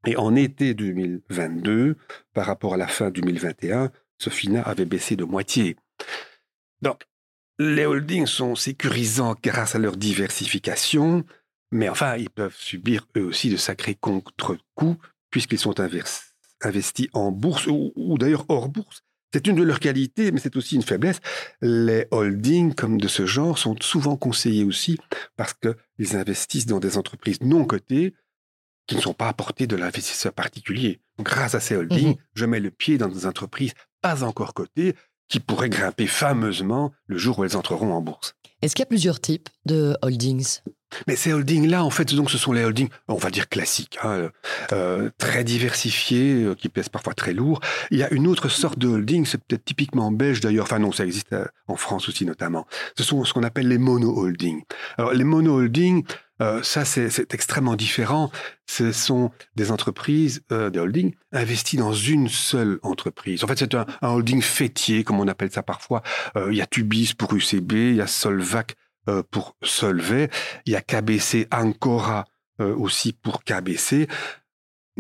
Et 0.06 0.18
en 0.18 0.36
été 0.36 0.74
2022, 0.74 1.96
par 2.34 2.46
rapport 2.46 2.74
à 2.74 2.78
la 2.78 2.88
fin 2.88 3.12
2021, 3.12 3.92
Sofina 4.18 4.62
avait 4.62 4.86
baissé 4.86 5.16
de 5.16 5.24
moitié. 5.24 5.76
Donc, 6.82 7.04
les 7.60 7.86
holdings 7.86 8.26
sont 8.26 8.56
sécurisants 8.56 9.36
grâce 9.44 9.76
à 9.76 9.80
leur 9.80 9.98
diversification, 9.98 11.24
mais 11.72 11.90
enfin, 11.90 12.18
ils 12.18 12.32
peuvent 12.32 12.56
subir 12.58 13.06
eux 13.16 13.24
aussi 13.24 13.50
de 13.50 13.58
sacrés 13.58 13.96
contre-coups 13.96 14.98
puisqu'ils 15.30 15.60
sont 15.60 15.76
investis 16.62 17.08
en 17.14 17.32
bourse 17.32 17.68
ou 17.68 18.18
d'ailleurs 18.18 18.46
hors 18.50 18.70
bourse. 18.70 19.04
C'est 19.34 19.48
une 19.48 19.56
de 19.56 19.64
leurs 19.64 19.80
qualités, 19.80 20.32
mais 20.32 20.40
c'est 20.40 20.58
aussi 20.58 20.76
une 20.76 20.82
faiblesse. 20.82 21.20
Les 21.62 22.06
holdings 22.12 22.74
comme 22.74 23.00
de 23.00 23.08
ce 23.08 23.26
genre 23.26 23.58
sont 23.58 23.76
souvent 23.82 24.18
conseillés 24.18 24.64
aussi 24.64 24.98
parce 25.38 25.54
qu'ils 25.54 26.18
investissent 26.18 26.66
dans 26.66 26.80
des 26.80 26.98
entreprises 26.98 27.40
non 27.42 27.66
cotées 27.66 28.14
qui 28.88 28.96
ne 28.96 29.02
sont 29.02 29.14
pas 29.14 29.30
à 29.30 29.34
portée 29.34 29.68
de 29.68 29.76
l'investisseur 29.76 30.34
particulier. 30.34 31.00
grâce 31.20 31.56
à 31.56 31.60
ces 31.60 31.76
holdings, 31.76 32.10
mhm. 32.10 32.24
je 32.34 32.46
mets 32.46 32.60
le 32.60 32.72
pied 32.72 32.98
dans 32.98 33.08
des 33.08 33.26
entreprises 33.26 33.74
pas 34.02 34.24
encore 34.24 34.54
cotées 34.54 34.96
qui 35.30 35.40
pourraient 35.40 35.70
grimper 35.70 36.08
fameusement 36.08 36.92
le 37.06 37.18
jour 37.18 37.40
où 37.40 37.46
elles 37.46 37.56
entreront 37.56 37.94
en 37.94 38.02
bourse. 38.02 38.36
Est-ce 38.62 38.76
qu'il 38.76 38.82
y 38.82 38.84
a 38.84 38.88
plusieurs 38.88 39.22
types 39.22 39.48
de 39.66 39.96
holdings? 40.02 40.60
Mais 41.08 41.16
ces 41.16 41.34
holdings-là, 41.34 41.84
en 41.84 41.90
fait, 41.90 42.14
donc, 42.14 42.30
ce 42.30 42.38
sont 42.38 42.52
les 42.52 42.64
holdings, 42.64 42.90
on 43.08 43.16
va 43.16 43.30
dire 43.30 43.50
classiques, 43.50 43.98
hein, 44.04 44.30
euh, 44.72 45.10
très 45.18 45.44
diversifiés, 45.44 46.44
euh, 46.44 46.56
qui 46.56 46.70
pèsent 46.70 46.90
parfois 46.90 47.14
très 47.14 47.34
lourd. 47.34 47.60
Il 47.92 47.98
y 47.98 48.04
a 48.04 48.12
une 48.14 48.28
autre 48.28 48.50
sorte 48.50 48.78
de 48.78 48.88
holding, 48.88 49.26
c'est 49.26 49.42
peut-être 49.44 49.66
typiquement 49.66 50.12
belge 50.12 50.40
d'ailleurs, 50.42 50.66
enfin 50.66 50.80
non, 50.80 50.92
ça 50.92 51.06
existe 51.06 51.34
euh, 51.34 51.46
en 51.68 51.76
France 51.76 52.10
aussi 52.10 52.26
notamment. 52.26 52.68
Ce 52.98 53.04
sont 53.04 53.24
ce 53.24 53.34
qu'on 53.34 53.44
appelle 53.44 53.68
les 53.68 53.78
mono-holdings. 53.78 54.64
Alors 54.98 55.14
les 55.14 55.24
mono-holdings, 55.24 56.04
ça 56.64 56.86
c'est 56.86 57.34
extrêmement 57.36 57.76
différent. 57.76 58.32
Ce 58.66 58.92
sont 58.92 59.30
des 59.56 59.72
entreprises, 59.72 60.42
des 60.50 60.80
holdings, 60.80 61.14
investis 61.32 61.80
dans 61.80 61.94
une 61.94 62.30
seule 62.30 62.80
entreprise. 62.82 63.44
En 63.44 63.48
fait, 63.48 63.60
c'est 63.60 63.76
un, 63.76 63.86
holding 64.02 64.42
fêtier, 64.42 65.04
comme 65.04 65.20
on 65.20 65.28
appelle 65.28 65.52
ça 65.52 65.62
parfois. 65.62 66.02
il 66.36 66.56
y 66.56 66.62
a 66.62 66.66
Tubis 66.66 67.14
pour 67.16 67.34
UCB, 67.36 67.74
il 67.74 67.96
y 67.96 68.02
a 68.02 68.08
Solvac 68.08 68.76
pour 69.32 69.56
Solvay, 69.64 70.30
il 70.66 70.74
y 70.74 70.76
a 70.76 70.82
KBC 70.82 71.48
Ancora 71.52 72.26
euh, 72.62 72.76
aussi 72.76 73.14
pour 73.14 73.44
KBC. 73.44 74.08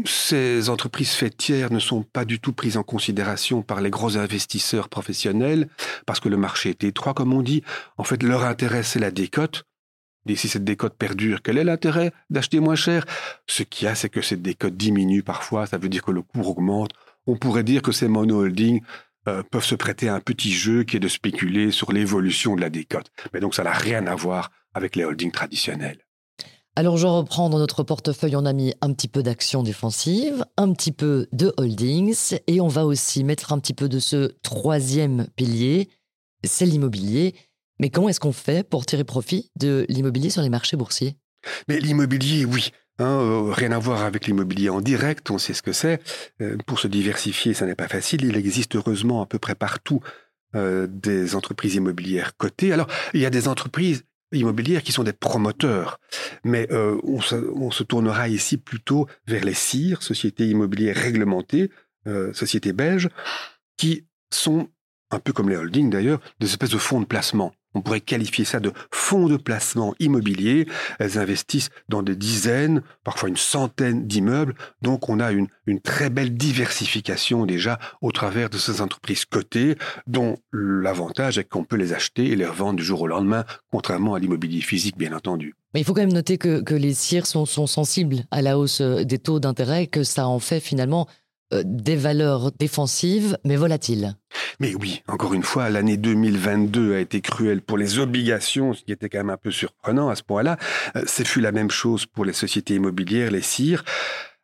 Ces 0.05 0.69
entreprises 0.69 1.11
fêtières 1.11 1.71
ne 1.71 1.79
sont 1.79 2.01
pas 2.01 2.25
du 2.25 2.39
tout 2.39 2.53
prises 2.53 2.77
en 2.77 2.83
considération 2.83 3.61
par 3.61 3.81
les 3.81 3.89
gros 3.89 4.17
investisseurs 4.17 4.89
professionnels 4.89 5.67
parce 6.05 6.19
que 6.19 6.29
le 6.29 6.37
marché 6.37 6.69
est 6.69 6.83
étroit, 6.83 7.13
comme 7.13 7.33
on 7.33 7.43
dit. 7.43 7.61
En 7.97 8.03
fait, 8.03 8.23
leur 8.23 8.45
intérêt, 8.45 8.83
c'est 8.83 8.99
la 8.99 9.11
décote. 9.11 9.65
Et 10.27 10.35
si 10.35 10.47
cette 10.47 10.63
décote 10.63 10.95
perdure, 10.97 11.41
quel 11.43 11.57
est 11.57 11.63
l'intérêt 11.63 12.13
d'acheter 12.29 12.59
moins 12.59 12.75
cher? 12.75 13.05
Ce 13.47 13.63
qu'il 13.63 13.85
y 13.85 13.87
a, 13.89 13.95
c'est 13.95 14.09
que 14.09 14.21
cette 14.21 14.41
décote 14.41 14.77
diminue 14.77 15.23
parfois, 15.23 15.65
ça 15.67 15.77
veut 15.77 15.89
dire 15.89 16.03
que 16.03 16.11
le 16.11 16.21
cours 16.21 16.49
augmente. 16.49 16.91
On 17.27 17.35
pourrait 17.35 17.63
dire 17.63 17.81
que 17.81 17.91
ces 17.91 18.07
mono-holdings 18.07 18.81
euh, 19.27 19.43
peuvent 19.43 19.63
se 19.63 19.75
prêter 19.75 20.09
à 20.09 20.15
un 20.15 20.19
petit 20.19 20.51
jeu 20.51 20.83
qui 20.83 20.97
est 20.97 20.99
de 20.99 21.07
spéculer 21.07 21.71
sur 21.71 21.91
l'évolution 21.91 22.55
de 22.55 22.61
la 22.61 22.69
décote. 22.69 23.11
Mais 23.33 23.39
donc 23.39 23.53
ça 23.53 23.63
n'a 23.63 23.71
rien 23.71 24.07
à 24.07 24.15
voir 24.15 24.51
avec 24.73 24.95
les 24.95 25.03
holdings 25.03 25.31
traditionnels. 25.31 25.99
Alors 26.75 26.97
je 26.97 27.05
reprends 27.05 27.49
dans 27.49 27.59
notre 27.59 27.83
portefeuille, 27.83 28.35
on 28.35 28.45
a 28.45 28.53
mis 28.53 28.73
un 28.81 28.93
petit 28.93 29.09
peu 29.09 29.21
d'actions 29.23 29.61
défensives, 29.61 30.45
un 30.55 30.71
petit 30.71 30.93
peu 30.93 31.27
de 31.33 31.53
holdings 31.57 32.37
et 32.47 32.61
on 32.61 32.69
va 32.69 32.85
aussi 32.85 33.23
mettre 33.25 33.51
un 33.51 33.59
petit 33.59 33.73
peu 33.73 33.89
de 33.89 33.99
ce 33.99 34.31
troisième 34.41 35.27
pilier, 35.35 35.89
c'est 36.43 36.65
l'immobilier. 36.65 37.35
Mais 37.79 37.89
comment 37.89 38.09
est-ce 38.09 38.19
qu'on 38.19 38.31
fait 38.31 38.67
pour 38.67 38.85
tirer 38.85 39.03
profit 39.03 39.51
de 39.59 39.85
l'immobilier 39.89 40.29
sur 40.29 40.41
les 40.41 40.49
marchés 40.49 40.77
boursiers? 40.77 41.17
Mais 41.67 41.79
l'immobilier, 41.79 42.45
oui, 42.45 42.71
Hein, 42.99 43.05
euh, 43.05 43.51
rien 43.51 43.71
à 43.71 43.79
voir 43.79 44.03
avec 44.03 44.27
l'immobilier 44.27 44.69
en 44.69 44.81
direct, 44.81 45.31
on 45.31 45.37
sait 45.37 45.53
ce 45.53 45.61
que 45.61 45.71
c'est. 45.71 46.01
Euh, 46.41 46.57
pour 46.67 46.79
se 46.79 46.87
diversifier, 46.87 47.53
ça 47.53 47.65
n'est 47.65 47.75
pas 47.75 47.87
facile. 47.87 48.25
Il 48.25 48.37
existe 48.37 48.75
heureusement 48.75 49.21
à 49.21 49.25
peu 49.25 49.39
près 49.39 49.55
partout 49.55 50.01
euh, 50.55 50.87
des 50.89 51.35
entreprises 51.35 51.75
immobilières 51.75 52.35
cotées. 52.37 52.73
Alors, 52.73 52.87
il 53.13 53.21
y 53.21 53.25
a 53.25 53.29
des 53.29 53.47
entreprises 53.47 54.03
immobilières 54.33 54.83
qui 54.83 54.91
sont 54.91 55.03
des 55.03 55.13
promoteurs, 55.13 55.99
mais 56.45 56.69
on 56.71 57.19
se, 57.19 57.83
tournera 57.83 58.29
ici 58.29 58.55
plutôt 58.55 59.05
vers 59.27 59.43
les 59.43 59.53
CIR, 59.53 60.01
sociétés 60.03 60.47
immobilières 60.47 60.95
réglementées, 60.95 61.69
sociétés 62.31 62.71
belges, 62.71 63.09
qui 63.75 64.05
sont, 64.33 64.69
un 65.09 65.19
peu 65.19 65.33
comme 65.33 65.49
les 65.49 65.57
holdings 65.57 65.89
d'ailleurs, 65.89 66.21
des 66.39 66.47
espèces 66.47 66.69
de 66.69 66.77
fonds 66.77 67.01
de 67.01 67.05
placement. 67.05 67.53
On 67.73 67.81
pourrait 67.81 68.01
qualifier 68.01 68.45
ça 68.45 68.59
de 68.59 68.73
fonds 68.91 69.27
de 69.27 69.37
placement 69.37 69.95
immobilier. 69.99 70.67
Elles 70.99 71.17
investissent 71.17 71.69
dans 71.89 72.03
des 72.03 72.15
dizaines, 72.15 72.81
parfois 73.03 73.29
une 73.29 73.37
centaine 73.37 74.07
d'immeubles. 74.07 74.55
Donc 74.81 75.09
on 75.09 75.19
a 75.19 75.31
une, 75.31 75.47
très 75.83 76.09
belle 76.09 76.35
diversification 76.35 77.45
déjà 77.45 77.79
au 78.01 78.11
travers 78.11 78.49
de 78.49 78.57
ces 78.57 78.81
entreprises 78.81 79.23
cotées, 79.23 79.77
dont 80.05 80.37
l'avantage 80.51 81.37
est 81.37 81.45
qu'on 81.45 81.63
peut 81.63 81.77
les 81.77 81.93
acheter 81.93 82.27
et 82.27 82.35
les 82.35 82.45
revendre 82.45 82.75
du 82.75 82.83
jour 82.83 83.01
au 83.01 83.07
lendemain, 83.07 83.45
contrairement 83.71 84.15
à 84.15 84.19
l'immobilier 84.19 84.59
physique, 84.59 84.97
bien 84.97 85.13
entendu. 85.13 85.55
Mais 85.73 85.79
il 85.79 85.83
faut 85.85 85.93
quand 85.93 86.01
même 86.01 86.11
noter 86.11 86.37
que, 86.37 86.73
les 86.73 86.93
CIR 86.93 87.25
sont, 87.25 87.45
sensibles 87.45 88.25
à 88.31 88.41
la 88.41 88.57
hausse 88.57 88.81
des 88.81 89.17
taux 89.17 89.39
d'intérêt, 89.39 89.87
que 89.87 90.03
ça 90.03 90.27
en 90.27 90.39
fait 90.39 90.59
finalement 90.59 91.07
euh, 91.07 91.20
des 91.63 91.95
valeurs 91.95 92.51
défensives 92.53 93.37
mais 93.43 93.55
volatiles. 93.55 94.15
Mais 94.59 94.75
oui, 94.75 95.03
encore 95.07 95.33
une 95.33 95.43
fois, 95.43 95.69
l'année 95.69 95.97
2022 95.97 96.95
a 96.95 96.99
été 96.99 97.21
cruelle 97.21 97.61
pour 97.61 97.77
les 97.77 97.99
obligations, 97.99 98.73
ce 98.73 98.83
qui 98.83 98.91
était 98.91 99.09
quand 99.09 99.19
même 99.19 99.29
un 99.29 99.37
peu 99.37 99.51
surprenant 99.51 100.09
à 100.09 100.15
ce 100.15 100.23
point-là. 100.23 100.57
Euh, 100.95 101.03
c'est 101.07 101.27
fut 101.27 101.41
la 101.41 101.51
même 101.51 101.71
chose 101.71 102.05
pour 102.05 102.25
les 102.25 102.33
sociétés 102.33 102.75
immobilières, 102.75 103.31
les 103.31 103.41
CIR. 103.41 103.83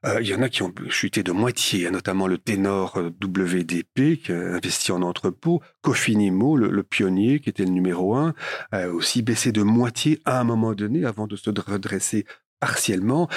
Euh, 0.06 0.22
il 0.22 0.28
y 0.28 0.36
en 0.36 0.42
a 0.42 0.50
qui 0.50 0.62
ont 0.62 0.74
chuté 0.90 1.24
de 1.24 1.32
moitié, 1.32 1.90
notamment 1.90 2.28
le 2.28 2.38
ténor 2.38 2.98
WDP, 2.98 4.22
qui 4.24 4.32
a 4.32 4.36
investi 4.36 4.92
en 4.92 5.02
entrepôt, 5.02 5.62
Cofinimo, 5.82 6.56
le, 6.56 6.84
pionnier, 6.84 7.40
qui 7.40 7.50
était 7.50 7.64
le 7.64 7.72
numéro 7.72 8.16
un, 8.16 8.34
a 8.72 8.88
aussi 8.90 9.22
baissé 9.24 9.52
de 9.52 9.64
moitié 9.64 10.20
à 10.26 10.40
un 10.40 10.44
moment 10.44 10.74
donné 10.74 11.06
avant 11.06 11.28
de 11.28 11.36
se 11.36 11.50
redresser 11.50 12.26
partiellement. 12.60 13.28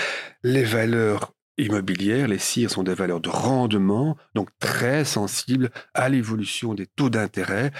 Les 0.42 0.64
valeurs 0.64 1.32
immobilières, 1.64 2.28
les 2.28 2.38
CIR 2.38 2.70
sont 2.70 2.82
des 2.82 2.94
valeurs 2.94 3.20
de 3.20 3.28
rendement, 3.28 4.16
donc 4.34 4.48
très 4.58 5.04
sensibles 5.04 5.70
à 5.94 6.08
l'évolution 6.08 6.74
des 6.74 6.86
taux 6.86 7.10
d'intérêt. 7.10 7.72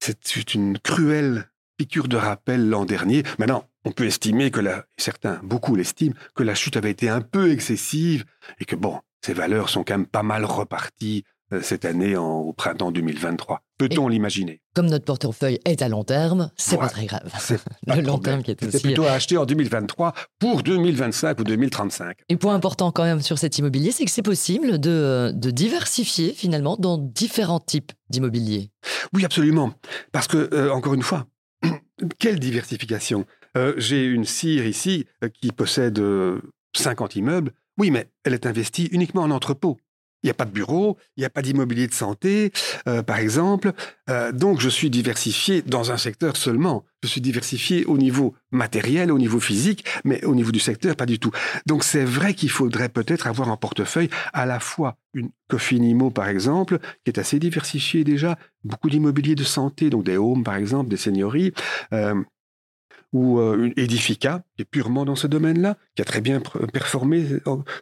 C'est 0.00 0.54
une 0.54 0.78
cruelle 0.78 1.50
piqûre 1.76 2.08
de 2.08 2.16
rappel 2.16 2.68
l'an 2.68 2.84
dernier. 2.84 3.22
Maintenant, 3.38 3.68
on 3.84 3.92
peut 3.92 4.06
estimer 4.06 4.50
que 4.50 4.60
la, 4.60 4.84
certains, 4.96 5.40
beaucoup 5.42 5.76
l'estiment, 5.76 6.14
que 6.34 6.42
la 6.42 6.54
chute 6.54 6.76
avait 6.76 6.90
été 6.90 7.08
un 7.08 7.20
peu 7.20 7.50
excessive 7.50 8.24
et 8.60 8.64
que 8.64 8.76
bon, 8.76 9.00
ces 9.22 9.32
valeurs 9.32 9.68
sont 9.68 9.84
quand 9.84 9.94
même 9.94 10.06
pas 10.06 10.22
mal 10.22 10.44
reparties 10.44 11.24
cette 11.62 11.84
année 11.84 12.16
au 12.16 12.52
printemps 12.52 12.90
2023. 12.90 13.62
Peut-on 13.78 14.08
l'imaginer? 14.08 14.62
Comme 14.74 14.86
notre 14.86 15.04
portefeuille 15.04 15.60
est 15.64 15.82
à 15.82 15.88
long 15.88 16.02
terme, 16.02 16.50
c'est 16.56 16.78
pas 16.78 16.88
très 16.88 17.06
grave. 17.06 17.30
le 17.86 18.00
long 18.00 18.18
terme 18.18 18.42
qui 18.42 18.50
est 18.50 18.64
aussi... 18.64 18.80
plutôt 18.80 19.04
à 19.04 19.12
acheter 19.12 19.36
en 19.36 19.44
2023 19.44 20.14
pour 20.38 20.62
2025 20.62 21.40
ou 21.40 21.44
2035. 21.44 22.18
Et 22.28 22.36
point 22.36 22.54
important 22.54 22.90
quand 22.90 23.04
même 23.04 23.20
sur 23.20 23.38
cet 23.38 23.58
immobilier, 23.58 23.92
c'est 23.92 24.04
que 24.04 24.10
c'est 24.10 24.22
possible 24.22 24.78
de, 24.78 25.30
de, 25.34 25.50
diversifier 25.50 26.32
finalement 26.32 26.76
dans 26.76 26.98
différents 26.98 27.60
types 27.60 27.92
d'immobilier. 28.08 28.70
Oui, 29.12 29.24
absolument. 29.24 29.72
Parce 30.12 30.26
que, 30.26 30.48
euh, 30.52 30.72
encore 30.72 30.94
une 30.94 31.02
fois, 31.02 31.26
quelle 32.18 32.40
diversification? 32.40 33.26
Euh, 33.56 33.74
J'ai 33.76 34.04
une 34.04 34.24
cire 34.24 34.66
ici 34.66 35.06
qui 35.40 35.52
possède 35.52 36.02
50 36.74 37.16
immeubles. 37.16 37.52
Oui, 37.78 37.90
mais 37.90 38.10
elle 38.24 38.34
est 38.34 38.46
investie 38.46 38.86
uniquement 38.86 39.22
en 39.22 39.30
entrepôt. 39.30 39.76
Il 40.26 40.30
n'y 40.30 40.32
a 40.32 40.34
pas 40.34 40.44
de 40.44 40.50
bureau, 40.50 40.98
il 41.16 41.20
n'y 41.20 41.24
a 41.24 41.30
pas 41.30 41.40
d'immobilier 41.40 41.86
de 41.86 41.94
santé, 41.94 42.50
euh, 42.88 43.00
par 43.04 43.18
exemple. 43.18 43.72
Euh, 44.10 44.32
donc, 44.32 44.60
je 44.60 44.68
suis 44.68 44.90
diversifié 44.90 45.62
dans 45.62 45.92
un 45.92 45.96
secteur 45.96 46.36
seulement. 46.36 46.84
Je 47.04 47.08
suis 47.08 47.20
diversifié 47.20 47.84
au 47.84 47.96
niveau 47.96 48.34
matériel, 48.50 49.12
au 49.12 49.18
niveau 49.18 49.38
physique, 49.38 49.84
mais 50.04 50.24
au 50.24 50.34
niveau 50.34 50.50
du 50.50 50.58
secteur, 50.58 50.96
pas 50.96 51.06
du 51.06 51.20
tout. 51.20 51.30
Donc, 51.66 51.84
c'est 51.84 52.04
vrai 52.04 52.34
qu'il 52.34 52.50
faudrait 52.50 52.88
peut-être 52.88 53.28
avoir 53.28 53.48
en 53.50 53.56
portefeuille 53.56 54.10
à 54.32 54.46
la 54.46 54.58
fois 54.58 54.96
une 55.14 55.30
Cofinimo, 55.48 56.10
par 56.10 56.26
exemple, 56.26 56.80
qui 57.04 57.12
est 57.12 57.18
assez 57.20 57.38
diversifiée 57.38 58.02
déjà, 58.02 58.36
beaucoup 58.64 58.90
d'immobilier 58.90 59.36
de 59.36 59.44
santé, 59.44 59.90
donc 59.90 60.02
des 60.02 60.16
homes, 60.16 60.42
par 60.42 60.56
exemple, 60.56 60.90
des 60.90 60.96
seigneuries. 60.96 61.52
Euh, 61.92 62.20
ou 63.12 63.38
euh, 63.38 63.72
Edifica, 63.76 64.42
qui 64.56 64.62
est 64.62 64.66
purement 64.66 65.04
dans 65.04 65.16
ce 65.16 65.26
domaine-là, 65.26 65.76
qui 65.94 66.02
a 66.02 66.04
très 66.04 66.20
bien 66.20 66.40
performé 66.72 67.26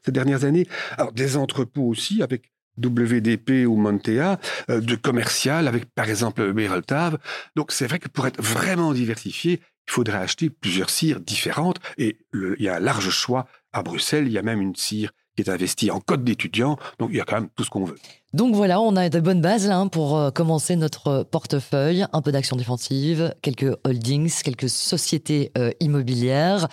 ces 0.05 0.13
dernières 0.13 0.45
années. 0.45 0.67
Alors, 0.97 1.13
des 1.13 1.37
entrepôts 1.37 1.89
aussi, 1.89 2.23
avec 2.23 2.51
WDP 2.79 3.67
ou 3.67 3.77
Montea, 3.77 4.39
euh, 4.71 4.81
de 4.81 4.95
commercial, 4.97 5.69
avec 5.69 5.87
par 5.87 6.09
exemple 6.09 6.53
Bereltav. 6.53 7.19
Donc, 7.57 7.73
c'est 7.73 7.87
vrai 7.87 7.99
que 7.99 8.09
pour 8.09 8.27
être 8.27 8.43
vraiment 8.43 8.93
diversifié, 8.93 9.61
il 9.87 9.93
faudrait 9.93 10.19
acheter 10.19 10.51
plusieurs 10.51 10.91
cires 10.91 11.21
différentes 11.21 11.79
et 11.99 12.19
il 12.33 12.57
y 12.63 12.69
a 12.69 12.77
un 12.77 12.81
large 12.81 13.11
choix 13.11 13.47
à 13.73 13.83
Bruxelles. 13.83 14.27
Il 14.27 14.33
y 14.33 14.39
a 14.39 14.43
même 14.43 14.61
une 14.61 14.75
cire 14.75 15.13
qui 15.37 15.43
est 15.43 15.51
investie 15.51 15.91
en 15.91 16.01
code 16.01 16.25
d'étudiants. 16.25 16.77
Donc, 16.99 17.11
il 17.13 17.17
y 17.17 17.21
a 17.21 17.25
quand 17.25 17.37
même 17.37 17.49
tout 17.57 17.65
ce 17.65 17.71
qu'on 17.71 17.85
veut. 17.85 17.97
Donc 18.33 18.55
voilà, 18.55 18.81
on 18.81 18.97
a 18.97 19.09
de 19.09 19.21
bonnes 19.21 19.41
bases 19.41 19.67
là 19.69 19.79
hein, 19.79 19.89
pour 19.89 20.17
euh, 20.17 20.31
commencer 20.31 20.77
notre 20.77 21.23
portefeuille. 21.23 22.07
Un 22.13 22.23
peu 22.23 22.33
d'actions 22.33 22.57
défensives, 22.57 23.35
quelques 23.43 23.77
holdings, 23.85 24.33
quelques 24.43 24.69
sociétés 24.69 25.53
euh, 25.57 25.71
immobilières. 25.81 26.69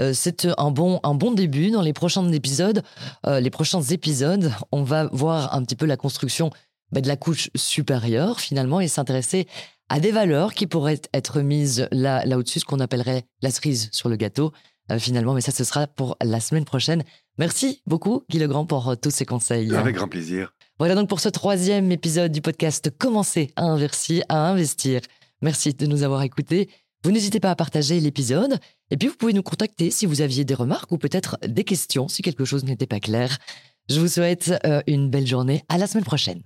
Euh, 0.00 0.12
c'est 0.12 0.48
un 0.58 0.70
bon, 0.70 0.98
un 1.04 1.14
bon 1.14 1.32
début. 1.32 1.70
Dans 1.70 1.82
les 1.82 1.92
prochains 1.92 2.30
épisodes, 2.32 2.82
les 3.26 3.50
prochains 3.50 3.82
épisodes, 3.82 4.52
on 4.72 4.82
va 4.82 5.08
voir 5.12 5.54
un 5.54 5.62
petit 5.62 5.76
peu 5.76 5.86
la 5.86 5.96
construction 5.96 6.50
bah, 6.90 7.00
de 7.00 7.08
la 7.08 7.16
couche 7.16 7.50
supérieure 7.56 8.40
finalement 8.40 8.80
et 8.80 8.88
s'intéresser 8.88 9.46
à 9.88 10.00
des 10.00 10.12
valeurs 10.12 10.54
qui 10.54 10.66
pourraient 10.66 11.00
être 11.12 11.40
mises 11.40 11.88
là, 11.90 12.24
là 12.24 12.38
au-dessus, 12.38 12.60
ce 12.60 12.64
qu'on 12.64 12.80
appellerait 12.80 13.24
la 13.42 13.50
cerise 13.50 13.88
sur 13.92 14.08
le 14.08 14.16
gâteau, 14.16 14.52
euh, 14.90 14.98
finalement. 14.98 15.34
Mais 15.34 15.40
ça, 15.40 15.52
ce 15.52 15.64
sera 15.64 15.86
pour 15.86 16.16
la 16.22 16.40
semaine 16.40 16.64
prochaine. 16.64 17.04
Merci 17.38 17.82
beaucoup, 17.86 18.22
Guy 18.30 18.38
Legrand, 18.38 18.64
pour 18.64 18.88
euh, 18.88 18.94
tous 18.94 19.10
ces 19.10 19.24
conseils. 19.24 19.74
Avec 19.74 19.96
grand 19.96 20.08
plaisir. 20.08 20.54
Voilà 20.78 20.94
donc 20.94 21.08
pour 21.08 21.20
ce 21.20 21.28
troisième 21.28 21.90
épisode 21.90 22.30
du 22.30 22.40
podcast 22.40 22.90
Commencer 22.96 23.50
à 23.56 23.64
investir. 23.64 24.24
À 24.28 24.48
investir. 24.48 25.00
Merci 25.42 25.74
de 25.74 25.86
nous 25.86 26.04
avoir 26.04 26.22
écoutés. 26.22 26.68
Vous 27.02 27.10
n'hésitez 27.10 27.40
pas 27.40 27.50
à 27.50 27.56
partager 27.56 27.98
l'épisode. 28.00 28.58
Et 28.90 28.96
puis, 28.96 29.08
vous 29.08 29.16
pouvez 29.16 29.32
nous 29.32 29.42
contacter 29.42 29.90
si 29.90 30.06
vous 30.06 30.20
aviez 30.20 30.44
des 30.44 30.54
remarques 30.54 30.92
ou 30.92 30.98
peut-être 30.98 31.36
des 31.46 31.64
questions 31.64 32.08
si 32.08 32.22
quelque 32.22 32.44
chose 32.44 32.64
n'était 32.64 32.86
pas 32.86 33.00
clair. 33.00 33.38
Je 33.90 34.00
vous 34.00 34.08
souhaite 34.08 34.54
euh, 34.64 34.80
une 34.86 35.10
belle 35.10 35.26
journée. 35.26 35.64
À 35.68 35.76
la 35.76 35.86
semaine 35.86 36.04
prochaine. 36.04 36.42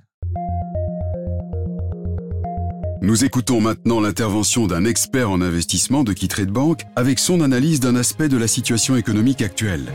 Nous 3.01 3.24
écoutons 3.24 3.61
maintenant 3.61 4.01
l'intervention 4.01 4.66
d'un 4.66 4.85
expert 4.85 5.31
en 5.31 5.40
investissement 5.40 6.03
de 6.03 6.12
de 6.12 6.51
Bank 6.51 6.83
avec 6.96 7.18
son 7.18 7.40
analyse 7.42 7.79
d'un 7.79 7.94
aspect 7.94 8.29
de 8.29 8.37
la 8.37 8.48
situation 8.48 8.96
économique 8.96 9.40
actuelle. 9.40 9.92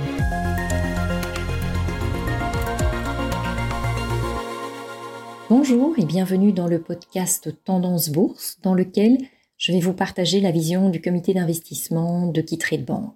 Bonjour 5.49 5.93
et 5.99 6.06
bienvenue 6.06 6.53
dans 6.53 6.67
le 6.67 6.82
podcast 6.82 7.53
Tendance 7.65 8.10
Bourse 8.10 8.60
dans 8.63 8.73
lequel 8.73 9.17
je 9.58 9.73
vais 9.73 9.82
vous 9.82 9.93
partager 9.93 10.39
la 10.39 10.51
vision 10.51 10.89
du 10.89 11.01
comité 11.01 11.34
d'investissement 11.34 12.27
de 12.27 12.39
de 12.39 12.77
Bank. 12.82 13.15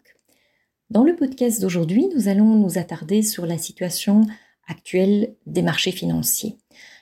Dans 0.90 1.06
le 1.06 1.16
podcast 1.16 1.62
d'aujourd'hui, 1.62 2.10
nous 2.14 2.28
allons 2.28 2.56
nous 2.56 2.78
attarder 2.78 3.24
sur 3.24 3.46
la 3.46 3.58
situation 3.58 4.26
actuelle 4.68 5.36
des 5.46 5.62
marchés 5.62 5.92
financiers. 5.92 6.58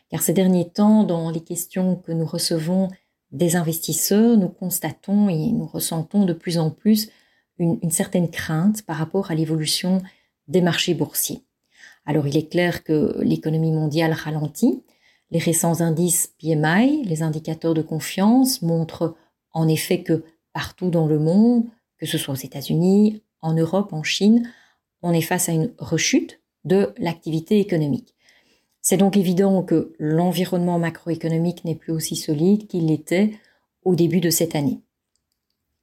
Car 0.10 0.22
ces 0.22 0.34
derniers 0.34 0.70
temps, 0.70 1.04
dans 1.04 1.32
les 1.32 1.44
questions 1.44 1.96
que 1.96 2.12
nous 2.12 2.26
recevons 2.26 2.90
des 3.32 3.56
investisseurs, 3.56 4.38
nous 4.38 4.50
constatons 4.50 5.28
et 5.28 5.52
nous 5.52 5.66
ressentons 5.66 6.26
de 6.26 6.34
plus 6.34 6.60
en 6.60 6.70
plus 6.70 7.10
une, 7.58 7.92
certaine 7.92 8.30
crainte 8.30 8.84
par 8.84 8.98
rapport 8.98 9.32
à 9.32 9.36
l'évolution 9.36 10.02
des 10.48 10.62
marchés 10.62 10.94
boursiers. 10.94 11.44
Alors 12.06 12.28
il 12.28 12.38
est 12.38 12.52
clair 12.52 12.84
que 12.84 13.20
l'économie 13.22 13.72
mondiale 13.72 14.14
ralentit. 14.14 14.84
Les 15.32 15.40
récents 15.40 15.82
indices 15.82 16.34
PMI, 16.40 17.04
les 17.04 17.24
indicateurs 17.24 17.74
de 17.74 17.82
confiance, 17.82 18.62
montrent 18.62 19.16
en 19.54 19.68
effet 19.68 20.04
que 20.04 20.24
partout 20.54 20.90
dans 20.90 21.08
le 21.08 21.20
monde, 21.20 21.66
que 21.98 22.06
ce 22.06 22.18
soit 22.18 22.34
aux 22.34 22.38
États-Unis, 22.38 23.24
en 23.42 23.54
Europe, 23.54 23.94
en 23.94 24.04
Chine, 24.04 24.50
on 25.02 25.14
est 25.14 25.22
face 25.22 25.50
à 25.50 25.54
une 25.54 25.72
rechute 25.78 26.42
de 26.64 26.94
l'activité 26.98 27.60
économique. 27.60 28.16
C'est 28.82 28.98
donc 28.98 29.18
évident 29.18 29.64
que 29.64 29.94
l'environnement 29.98 30.78
macroéconomique 30.78 31.66
n'est 31.66 31.76
plus 31.76 31.92
aussi 31.92 32.16
solide 32.16 32.68
qu'il 32.68 32.88
l'était 32.88 33.32
au 33.84 33.96
début 33.96 34.20
de 34.20 34.30
cette 34.30 34.56
année. 34.56 34.82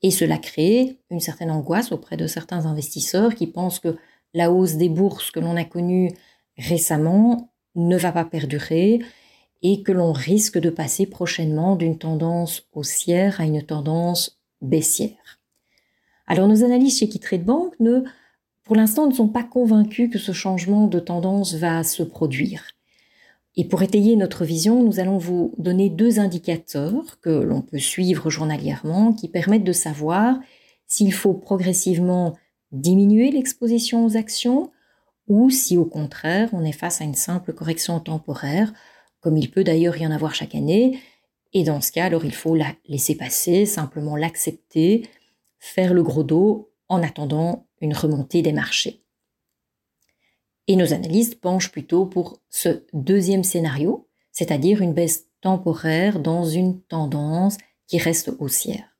Et 0.02 0.10
cela 0.10 0.38
crée 0.38 0.98
une 1.10 1.20
certaine 1.20 1.50
angoisse 1.50 1.92
auprès 1.92 2.16
de 2.16 2.26
certains 2.26 2.66
investisseurs 2.66 3.34
qui 3.34 3.46
pensent 3.46 3.78
que 3.78 3.96
la 4.34 4.50
hausse 4.50 4.74
des 4.74 4.88
bourses 4.88 5.30
que 5.30 5.40
l'on 5.40 5.56
a 5.56 5.64
connue 5.64 6.12
récemment 6.56 7.52
ne 7.74 7.96
va 7.96 8.12
pas 8.12 8.24
perdurer 8.24 9.00
et 9.62 9.82
que 9.82 9.92
l'on 9.92 10.12
risque 10.12 10.58
de 10.58 10.70
passer 10.70 11.06
prochainement 11.06 11.76
d'une 11.76 11.98
tendance 11.98 12.68
haussière 12.72 13.40
à 13.40 13.44
une 13.44 13.62
tendance 13.62 14.40
baissière. 14.60 15.40
Alors 16.26 16.48
nos 16.48 16.64
analystes 16.64 16.98
chez 16.98 17.18
Trade 17.18 17.44
Bank 17.44 17.74
ne, 17.80 18.04
pour 18.64 18.76
l'instant 18.76 19.06
ne 19.06 19.14
sont 19.14 19.28
pas 19.28 19.44
convaincus 19.44 20.10
que 20.10 20.18
ce 20.18 20.32
changement 20.32 20.86
de 20.86 20.98
tendance 20.98 21.54
va 21.54 21.82
se 21.82 22.02
produire. 22.02 22.64
Et 23.54 23.66
pour 23.66 23.82
étayer 23.82 24.16
notre 24.16 24.44
vision, 24.44 24.82
nous 24.82 24.98
allons 24.98 25.18
vous 25.18 25.54
donner 25.58 25.90
deux 25.90 26.18
indicateurs 26.18 27.20
que 27.20 27.30
l'on 27.30 27.60
peut 27.60 27.78
suivre 27.78 28.30
journalièrement 28.30 29.12
qui 29.12 29.28
permettent 29.28 29.64
de 29.64 29.72
savoir 29.72 30.38
s'il 30.86 31.12
faut 31.12 31.34
progressivement 31.34 32.36
diminuer 32.70 33.30
l'exposition 33.30 34.06
aux 34.06 34.16
actions 34.16 34.70
ou 35.28 35.50
si 35.50 35.76
au 35.76 35.84
contraire 35.84 36.48
on 36.52 36.64
est 36.64 36.72
face 36.72 37.00
à 37.00 37.04
une 37.04 37.14
simple 37.14 37.52
correction 37.52 38.00
temporaire, 38.00 38.72
comme 39.22 39.38
il 39.38 39.50
peut 39.50 39.64
d'ailleurs 39.64 39.96
y 39.96 40.06
en 40.06 40.10
avoir 40.10 40.34
chaque 40.34 40.54
année. 40.54 41.00
Et 41.54 41.64
dans 41.64 41.80
ce 41.80 41.92
cas, 41.92 42.04
alors 42.04 42.26
il 42.26 42.34
faut 42.34 42.54
la 42.54 42.74
laisser 42.86 43.14
passer, 43.14 43.64
simplement 43.64 44.16
l'accepter, 44.16 45.08
faire 45.58 45.94
le 45.94 46.02
gros 46.02 46.24
dos 46.24 46.70
en 46.88 47.02
attendant 47.02 47.66
une 47.80 47.94
remontée 47.94 48.42
des 48.42 48.52
marchés. 48.52 49.02
Et 50.66 50.76
nos 50.76 50.92
analystes 50.92 51.40
penchent 51.40 51.72
plutôt 51.72 52.04
pour 52.04 52.40
ce 52.50 52.84
deuxième 52.92 53.44
scénario, 53.44 54.08
c'est-à-dire 54.32 54.82
une 54.82 54.92
baisse 54.92 55.26
temporaire 55.40 56.20
dans 56.20 56.44
une 56.44 56.80
tendance 56.82 57.58
qui 57.86 57.98
reste 57.98 58.32
haussière. 58.38 58.96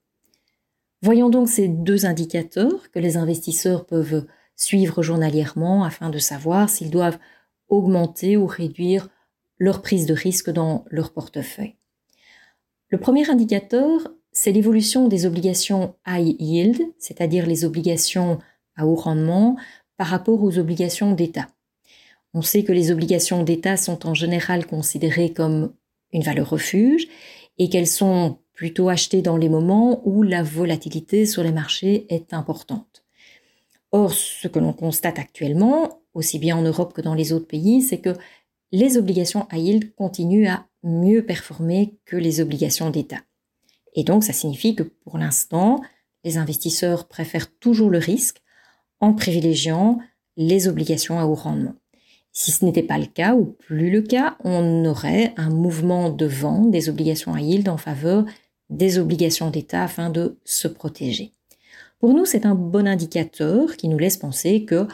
Voyons 1.02 1.30
donc 1.30 1.48
ces 1.48 1.68
deux 1.68 2.06
indicateurs 2.06 2.90
que 2.92 2.98
les 2.98 3.16
investisseurs 3.16 3.86
peuvent 3.86 4.26
suivre 4.54 5.02
journalièrement 5.02 5.84
afin 5.84 6.10
de 6.10 6.18
savoir 6.18 6.70
s'ils 6.70 6.90
doivent 6.90 7.18
augmenter 7.68 8.36
ou 8.36 8.46
réduire 8.46 9.08
leur 9.62 9.80
prise 9.80 10.06
de 10.06 10.12
risque 10.12 10.50
dans 10.50 10.84
leur 10.90 11.12
portefeuille. 11.12 11.76
Le 12.88 12.98
premier 12.98 13.30
indicateur, 13.30 14.12
c'est 14.32 14.50
l'évolution 14.50 15.06
des 15.06 15.24
obligations 15.24 15.94
high 16.04 16.34
yield, 16.40 16.82
c'est-à-dire 16.98 17.46
les 17.46 17.64
obligations 17.64 18.40
à 18.74 18.88
haut 18.88 18.96
rendement, 18.96 19.56
par 19.96 20.08
rapport 20.08 20.42
aux 20.42 20.58
obligations 20.58 21.12
d'État. 21.12 21.46
On 22.34 22.42
sait 22.42 22.64
que 22.64 22.72
les 22.72 22.90
obligations 22.90 23.44
d'État 23.44 23.76
sont 23.76 24.04
en 24.04 24.14
général 24.14 24.66
considérées 24.66 25.32
comme 25.32 25.72
une 26.12 26.24
valeur 26.24 26.50
refuge 26.50 27.06
et 27.58 27.68
qu'elles 27.68 27.86
sont 27.86 28.38
plutôt 28.54 28.88
achetées 28.88 29.22
dans 29.22 29.36
les 29.36 29.48
moments 29.48 30.02
où 30.04 30.24
la 30.24 30.42
volatilité 30.42 31.24
sur 31.24 31.44
les 31.44 31.52
marchés 31.52 32.12
est 32.12 32.34
importante. 32.34 33.04
Or, 33.92 34.12
ce 34.12 34.48
que 34.48 34.58
l'on 34.58 34.72
constate 34.72 35.20
actuellement, 35.20 36.00
aussi 36.14 36.40
bien 36.40 36.56
en 36.56 36.62
Europe 36.62 36.94
que 36.94 37.00
dans 37.00 37.14
les 37.14 37.32
autres 37.32 37.46
pays, 37.46 37.80
c'est 37.80 38.00
que 38.00 38.16
les 38.72 38.96
obligations 38.96 39.46
à 39.50 39.58
yield 39.58 39.94
continuent 39.94 40.48
à 40.48 40.66
mieux 40.82 41.24
performer 41.24 41.94
que 42.04 42.16
les 42.16 42.40
obligations 42.40 42.90
d'État. 42.90 43.20
Et 43.94 44.04
donc, 44.04 44.24
ça 44.24 44.32
signifie 44.32 44.74
que 44.74 44.82
pour 44.82 45.18
l'instant, 45.18 45.80
les 46.24 46.38
investisseurs 46.38 47.06
préfèrent 47.06 47.52
toujours 47.58 47.90
le 47.90 47.98
risque 47.98 48.42
en 49.00 49.12
privilégiant 49.12 49.98
les 50.36 50.68
obligations 50.68 51.20
à 51.20 51.26
haut 51.26 51.34
rendement. 51.34 51.74
Si 52.32 52.50
ce 52.50 52.64
n'était 52.64 52.82
pas 52.82 52.96
le 52.96 53.06
cas 53.06 53.34
ou 53.34 53.44
plus 53.44 53.90
le 53.90 54.00
cas, 54.00 54.38
on 54.42 54.86
aurait 54.86 55.34
un 55.36 55.50
mouvement 55.50 56.08
de 56.08 56.24
vent 56.24 56.64
des 56.64 56.88
obligations 56.88 57.34
à 57.34 57.40
yield 57.40 57.68
en 57.68 57.76
faveur 57.76 58.24
des 58.70 58.98
obligations 58.98 59.50
d'État 59.50 59.82
afin 59.82 60.08
de 60.08 60.38
se 60.44 60.66
protéger. 60.66 61.34
Pour 61.98 62.14
nous, 62.14 62.24
c'est 62.24 62.46
un 62.46 62.54
bon 62.54 62.88
indicateur 62.88 63.76
qui 63.76 63.88
nous 63.88 63.98
laisse 63.98 64.16
penser 64.16 64.64
que 64.64 64.88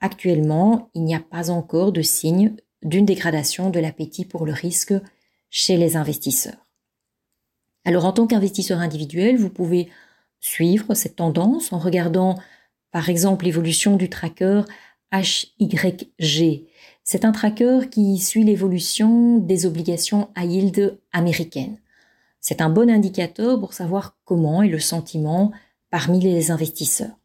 actuellement, 0.00 0.90
il 0.94 1.04
n'y 1.04 1.14
a 1.14 1.20
pas 1.20 1.50
encore 1.50 1.92
de 1.92 2.02
signe 2.02 2.56
d'une 2.82 3.06
dégradation 3.06 3.70
de 3.70 3.80
l'appétit 3.80 4.24
pour 4.24 4.46
le 4.46 4.52
risque 4.52 4.94
chez 5.50 5.76
les 5.76 5.96
investisseurs. 5.96 6.66
Alors 7.84 8.04
en 8.04 8.12
tant 8.12 8.26
qu'investisseur 8.26 8.78
individuel, 8.78 9.36
vous 9.36 9.50
pouvez 9.50 9.88
suivre 10.40 10.94
cette 10.94 11.16
tendance 11.16 11.72
en 11.72 11.78
regardant 11.78 12.38
par 12.90 13.08
exemple, 13.08 13.44
l'évolution 13.44 13.96
du 13.96 14.08
tracker 14.08 14.62
HYG. 15.12 16.66
C'est 17.04 17.24
un 17.24 17.32
tracker 17.32 17.80
qui 17.90 18.18
suit 18.18 18.44
l'évolution 18.44 19.38
des 19.38 19.66
obligations 19.66 20.30
à 20.34 20.44
yield 20.44 20.98
américaines. 21.12 21.78
C'est 22.40 22.60
un 22.60 22.70
bon 22.70 22.90
indicateur 22.90 23.58
pour 23.60 23.74
savoir 23.74 24.16
comment 24.24 24.62
est 24.62 24.68
le 24.68 24.78
sentiment 24.78 25.52
parmi 25.90 26.20
les 26.20 26.50
investisseurs. 26.50 27.16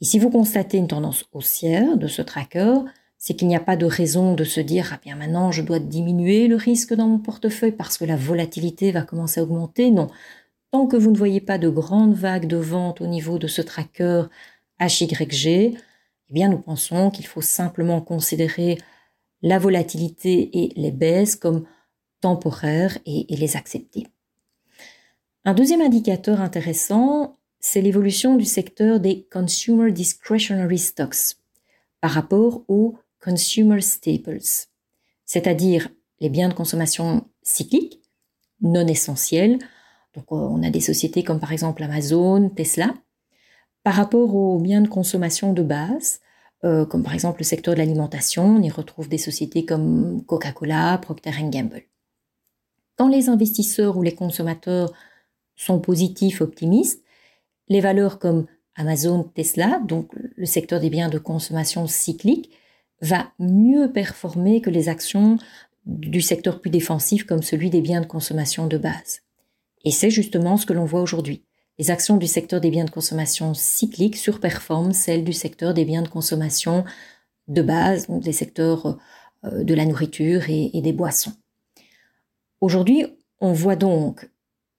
Et 0.00 0.04
si 0.04 0.18
vous 0.18 0.30
constatez 0.30 0.76
une 0.76 0.88
tendance 0.88 1.24
haussière 1.32 1.96
de 1.96 2.08
ce 2.08 2.22
tracker, 2.22 2.74
c'est 3.26 3.32
qu'il 3.32 3.48
n'y 3.48 3.56
a 3.56 3.60
pas 3.60 3.76
de 3.76 3.86
raison 3.86 4.34
de 4.34 4.44
se 4.44 4.60
dire 4.60 4.90
ah 4.92 5.00
bien 5.02 5.16
maintenant 5.16 5.50
je 5.50 5.62
dois 5.62 5.78
diminuer 5.78 6.46
le 6.46 6.56
risque 6.56 6.92
dans 6.92 7.08
mon 7.08 7.18
portefeuille 7.18 7.72
parce 7.72 7.96
que 7.96 8.04
la 8.04 8.16
volatilité 8.16 8.92
va 8.92 9.00
commencer 9.00 9.40
à 9.40 9.44
augmenter. 9.44 9.90
Non, 9.90 10.10
tant 10.70 10.86
que 10.86 10.98
vous 10.98 11.10
ne 11.10 11.16
voyez 11.16 11.40
pas 11.40 11.56
de 11.56 11.70
grandes 11.70 12.12
vagues 12.12 12.46
de 12.46 12.58
vente 12.58 13.00
au 13.00 13.06
niveau 13.06 13.38
de 13.38 13.46
ce 13.46 13.62
tracker 13.62 14.24
HYG, 14.78 15.46
eh 15.46 15.74
bien 16.28 16.50
nous 16.50 16.58
pensons 16.58 17.10
qu'il 17.10 17.24
faut 17.24 17.40
simplement 17.40 18.02
considérer 18.02 18.76
la 19.40 19.58
volatilité 19.58 20.50
et 20.62 20.74
les 20.76 20.92
baisses 20.92 21.34
comme 21.34 21.64
temporaires 22.20 22.98
et, 23.06 23.32
et 23.32 23.36
les 23.38 23.56
accepter. 23.56 24.06
Un 25.46 25.54
deuxième 25.54 25.80
indicateur 25.80 26.42
intéressant, 26.42 27.38
c'est 27.58 27.80
l'évolution 27.80 28.36
du 28.36 28.44
secteur 28.44 29.00
des 29.00 29.26
Consumer 29.32 29.92
Discretionary 29.92 30.78
Stocks 30.78 31.38
par 32.02 32.10
rapport 32.10 32.64
aux 32.68 32.98
Consumer 33.24 33.80
Staples, 33.80 34.66
c'est-à-dire 35.24 35.88
les 36.20 36.28
biens 36.28 36.50
de 36.50 36.54
consommation 36.54 37.26
cycliques, 37.42 38.02
non 38.60 38.86
essentiels. 38.86 39.58
Donc 40.14 40.30
on 40.30 40.62
a 40.62 40.68
des 40.68 40.80
sociétés 40.80 41.24
comme 41.24 41.40
par 41.40 41.52
exemple 41.52 41.82
Amazon, 41.82 42.50
Tesla, 42.50 42.92
par 43.82 43.94
rapport 43.94 44.34
aux 44.34 44.58
biens 44.58 44.82
de 44.82 44.88
consommation 44.88 45.54
de 45.54 45.62
base, 45.62 46.20
euh, 46.64 46.84
comme 46.84 47.02
par 47.02 47.14
exemple 47.14 47.40
le 47.40 47.44
secteur 47.44 47.74
de 47.74 47.78
l'alimentation, 47.78 48.56
on 48.56 48.62
y 48.62 48.70
retrouve 48.70 49.08
des 49.08 49.18
sociétés 49.18 49.64
comme 49.64 50.22
Coca-Cola, 50.26 50.98
Procter 50.98 51.32
Gamble. 51.44 51.84
Quand 52.96 53.08
les 53.08 53.30
investisseurs 53.30 53.96
ou 53.96 54.02
les 54.02 54.14
consommateurs 54.14 54.92
sont 55.56 55.80
positifs, 55.80 56.42
optimistes, 56.42 57.02
les 57.68 57.80
valeurs 57.80 58.18
comme 58.18 58.46
Amazon, 58.76 59.22
Tesla, 59.22 59.80
donc 59.80 60.10
le 60.14 60.46
secteur 60.46 60.78
des 60.78 60.90
biens 60.90 61.08
de 61.08 61.18
consommation 61.18 61.86
cyclique, 61.86 62.50
va 63.04 63.30
mieux 63.38 63.92
performer 63.92 64.60
que 64.60 64.70
les 64.70 64.88
actions 64.88 65.38
du 65.86 66.20
secteur 66.20 66.60
plus 66.60 66.70
défensif 66.70 67.24
comme 67.24 67.42
celui 67.42 67.70
des 67.70 67.82
biens 67.82 68.00
de 68.00 68.06
consommation 68.06 68.66
de 68.66 68.78
base. 68.78 69.20
Et 69.84 69.90
c'est 69.90 70.10
justement 70.10 70.56
ce 70.56 70.64
que 70.64 70.72
l'on 70.72 70.86
voit 70.86 71.02
aujourd'hui. 71.02 71.44
Les 71.78 71.90
actions 71.90 72.16
du 72.16 72.26
secteur 72.26 72.60
des 72.60 72.70
biens 72.70 72.84
de 72.84 72.90
consommation 72.90 73.52
cycliques 73.52 74.16
surperforment 74.16 74.92
celles 74.92 75.24
du 75.24 75.32
secteur 75.32 75.74
des 75.74 75.84
biens 75.84 76.02
de 76.02 76.08
consommation 76.08 76.84
de 77.48 77.60
base, 77.60 78.06
donc 78.06 78.22
des 78.22 78.32
secteurs 78.32 78.98
euh, 79.44 79.64
de 79.64 79.74
la 79.74 79.84
nourriture 79.84 80.48
et, 80.48 80.80
des 80.80 80.92
boissons. 80.92 81.32
Aujourd'hui, 82.60 83.04
on 83.40 83.52
voit 83.52 83.76
donc 83.76 84.30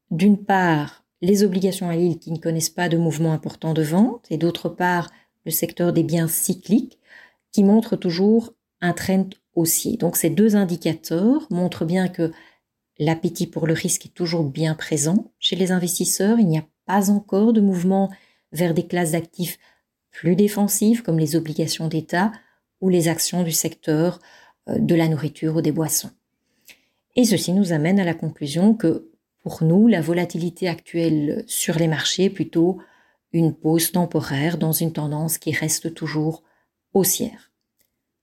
d'une 0.10 0.44
part 0.44 1.04
les 1.22 1.44
obligations 1.44 1.90
à 1.90 1.96
l'île 1.96 2.18
qui 2.18 2.32
ne 2.32 2.40
connaissent 2.40 2.70
pas 2.70 2.90
de 2.90 2.98
mouvement 2.98 3.34
important 3.34 3.74
de 3.74 3.84
vente 3.84 4.26
et 4.32 4.38
d'autre 4.38 4.70
part 4.70 5.12
le 5.46 5.52
secteur 5.52 5.94
des 5.94 6.04
biens 6.04 6.28
cycliques 6.28 6.98
qui 7.56 7.64
montre 7.64 7.96
toujours 7.96 8.54
un 8.82 8.92
trend 8.92 9.30
haussier. 9.54 9.96
Donc 9.96 10.18
ces 10.18 10.30
deux 10.30 10.58
indicateurs 10.58 11.48
montrent 11.50 11.86
bien 11.86 12.10
que 12.10 12.34
l'appétit 13.00 13.48
pour 13.48 13.66
le 13.66 13.74
risque 13.74 14.08
est 14.08 14.14
toujours 14.14 14.44
bien 14.44 14.76
présent 14.76 15.32
chez 15.40 15.56
les 15.56 15.72
investisseurs. 15.72 16.38
Il 16.38 16.48
n'y 16.48 16.58
a 16.58 16.66
pas 16.86 17.10
encore 17.10 17.54
de 17.54 17.62
mouvement 17.62 18.12
vers 18.52 18.74
des 18.74 18.86
classes 18.86 19.12
d'actifs 19.12 19.58
plus 20.12 20.36
défensives 20.36 21.02
comme 21.02 21.18
les 21.18 21.38
obligations 21.38 21.88
d'État 21.88 22.34
ou 22.82 22.90
les 22.90 23.08
actions 23.08 23.44
du 23.44 23.54
secteur 23.54 24.20
euh, 24.68 24.78
de 24.78 24.94
la 24.94 25.08
nourriture 25.08 25.56
ou 25.56 25.62
des 25.62 25.72
boissons. 25.72 26.12
Et 27.16 27.24
ceci 27.24 27.54
nous 27.54 27.72
amène 27.72 28.02
à 28.02 28.04
la 28.04 28.16
conclusion 28.16 28.74
que 28.74 29.12
pour 29.40 29.64
nous, 29.64 29.88
la 29.88 30.02
volatilité 30.02 30.68
actuelle 30.68 31.46
sur 31.48 31.78
les 31.78 31.88
marchés 31.88 32.26
est 32.26 32.30
plutôt 32.30 32.80
une 33.32 33.54
pause 33.54 33.94
temporaire 33.94 34.58
dans 34.58 34.74
une 34.74 34.92
tendance 34.92 35.38
qui 35.38 35.54
reste 35.54 35.94
toujours 35.94 36.44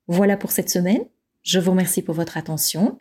Voilà 0.09 0.37
pour 0.37 0.51
cette 0.51 0.71
semaine. 0.71 1.05
Je 1.43 1.59
vous 1.59 1.73
remercie 1.73 2.03
pour 2.03 2.15
votre 2.15 2.37
attention. 2.37 2.99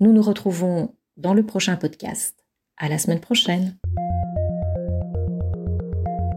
Nous 0.00 0.12
nous 0.12 0.22
retrouvons 0.22 0.94
dans 1.16 1.34
le 1.34 1.44
prochain 1.44 1.76
podcast. 1.76 2.34
À 2.78 2.88
la 2.88 2.98
semaine 2.98 3.20
prochaine. 3.20 3.76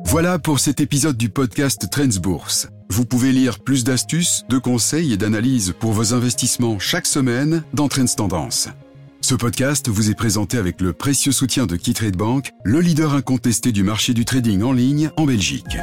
Voilà 0.05 0.37
pour 0.37 0.59
cet 0.59 0.81
épisode 0.81 1.17
du 1.17 1.29
podcast 1.29 1.89
Trends 1.89 2.19
Bourse. 2.21 2.67
Vous 2.89 3.05
pouvez 3.05 3.31
lire 3.31 3.59
plus 3.59 3.83
d'astuces, 3.83 4.43
de 4.49 4.57
conseils 4.57 5.13
et 5.13 5.17
d'analyses 5.17 5.73
pour 5.79 5.93
vos 5.93 6.13
investissements 6.13 6.77
chaque 6.77 7.07
semaine 7.07 7.63
dans 7.73 7.87
Trends 7.87 8.13
Tendance. 8.15 8.69
Ce 9.21 9.33
podcast 9.33 9.87
vous 9.87 10.11
est 10.11 10.15
présenté 10.15 10.57
avec 10.57 10.81
le 10.81 10.91
précieux 10.91 11.31
soutien 11.31 11.65
de 11.65 11.77
KeyTrade 11.77 12.17
Bank, 12.17 12.51
le 12.65 12.81
leader 12.81 13.13
incontesté 13.13 13.71
du 13.71 13.81
marché 13.81 14.13
du 14.13 14.25
trading 14.25 14.61
en 14.61 14.73
ligne 14.73 15.09
en 15.15 15.25
Belgique. 15.25 15.77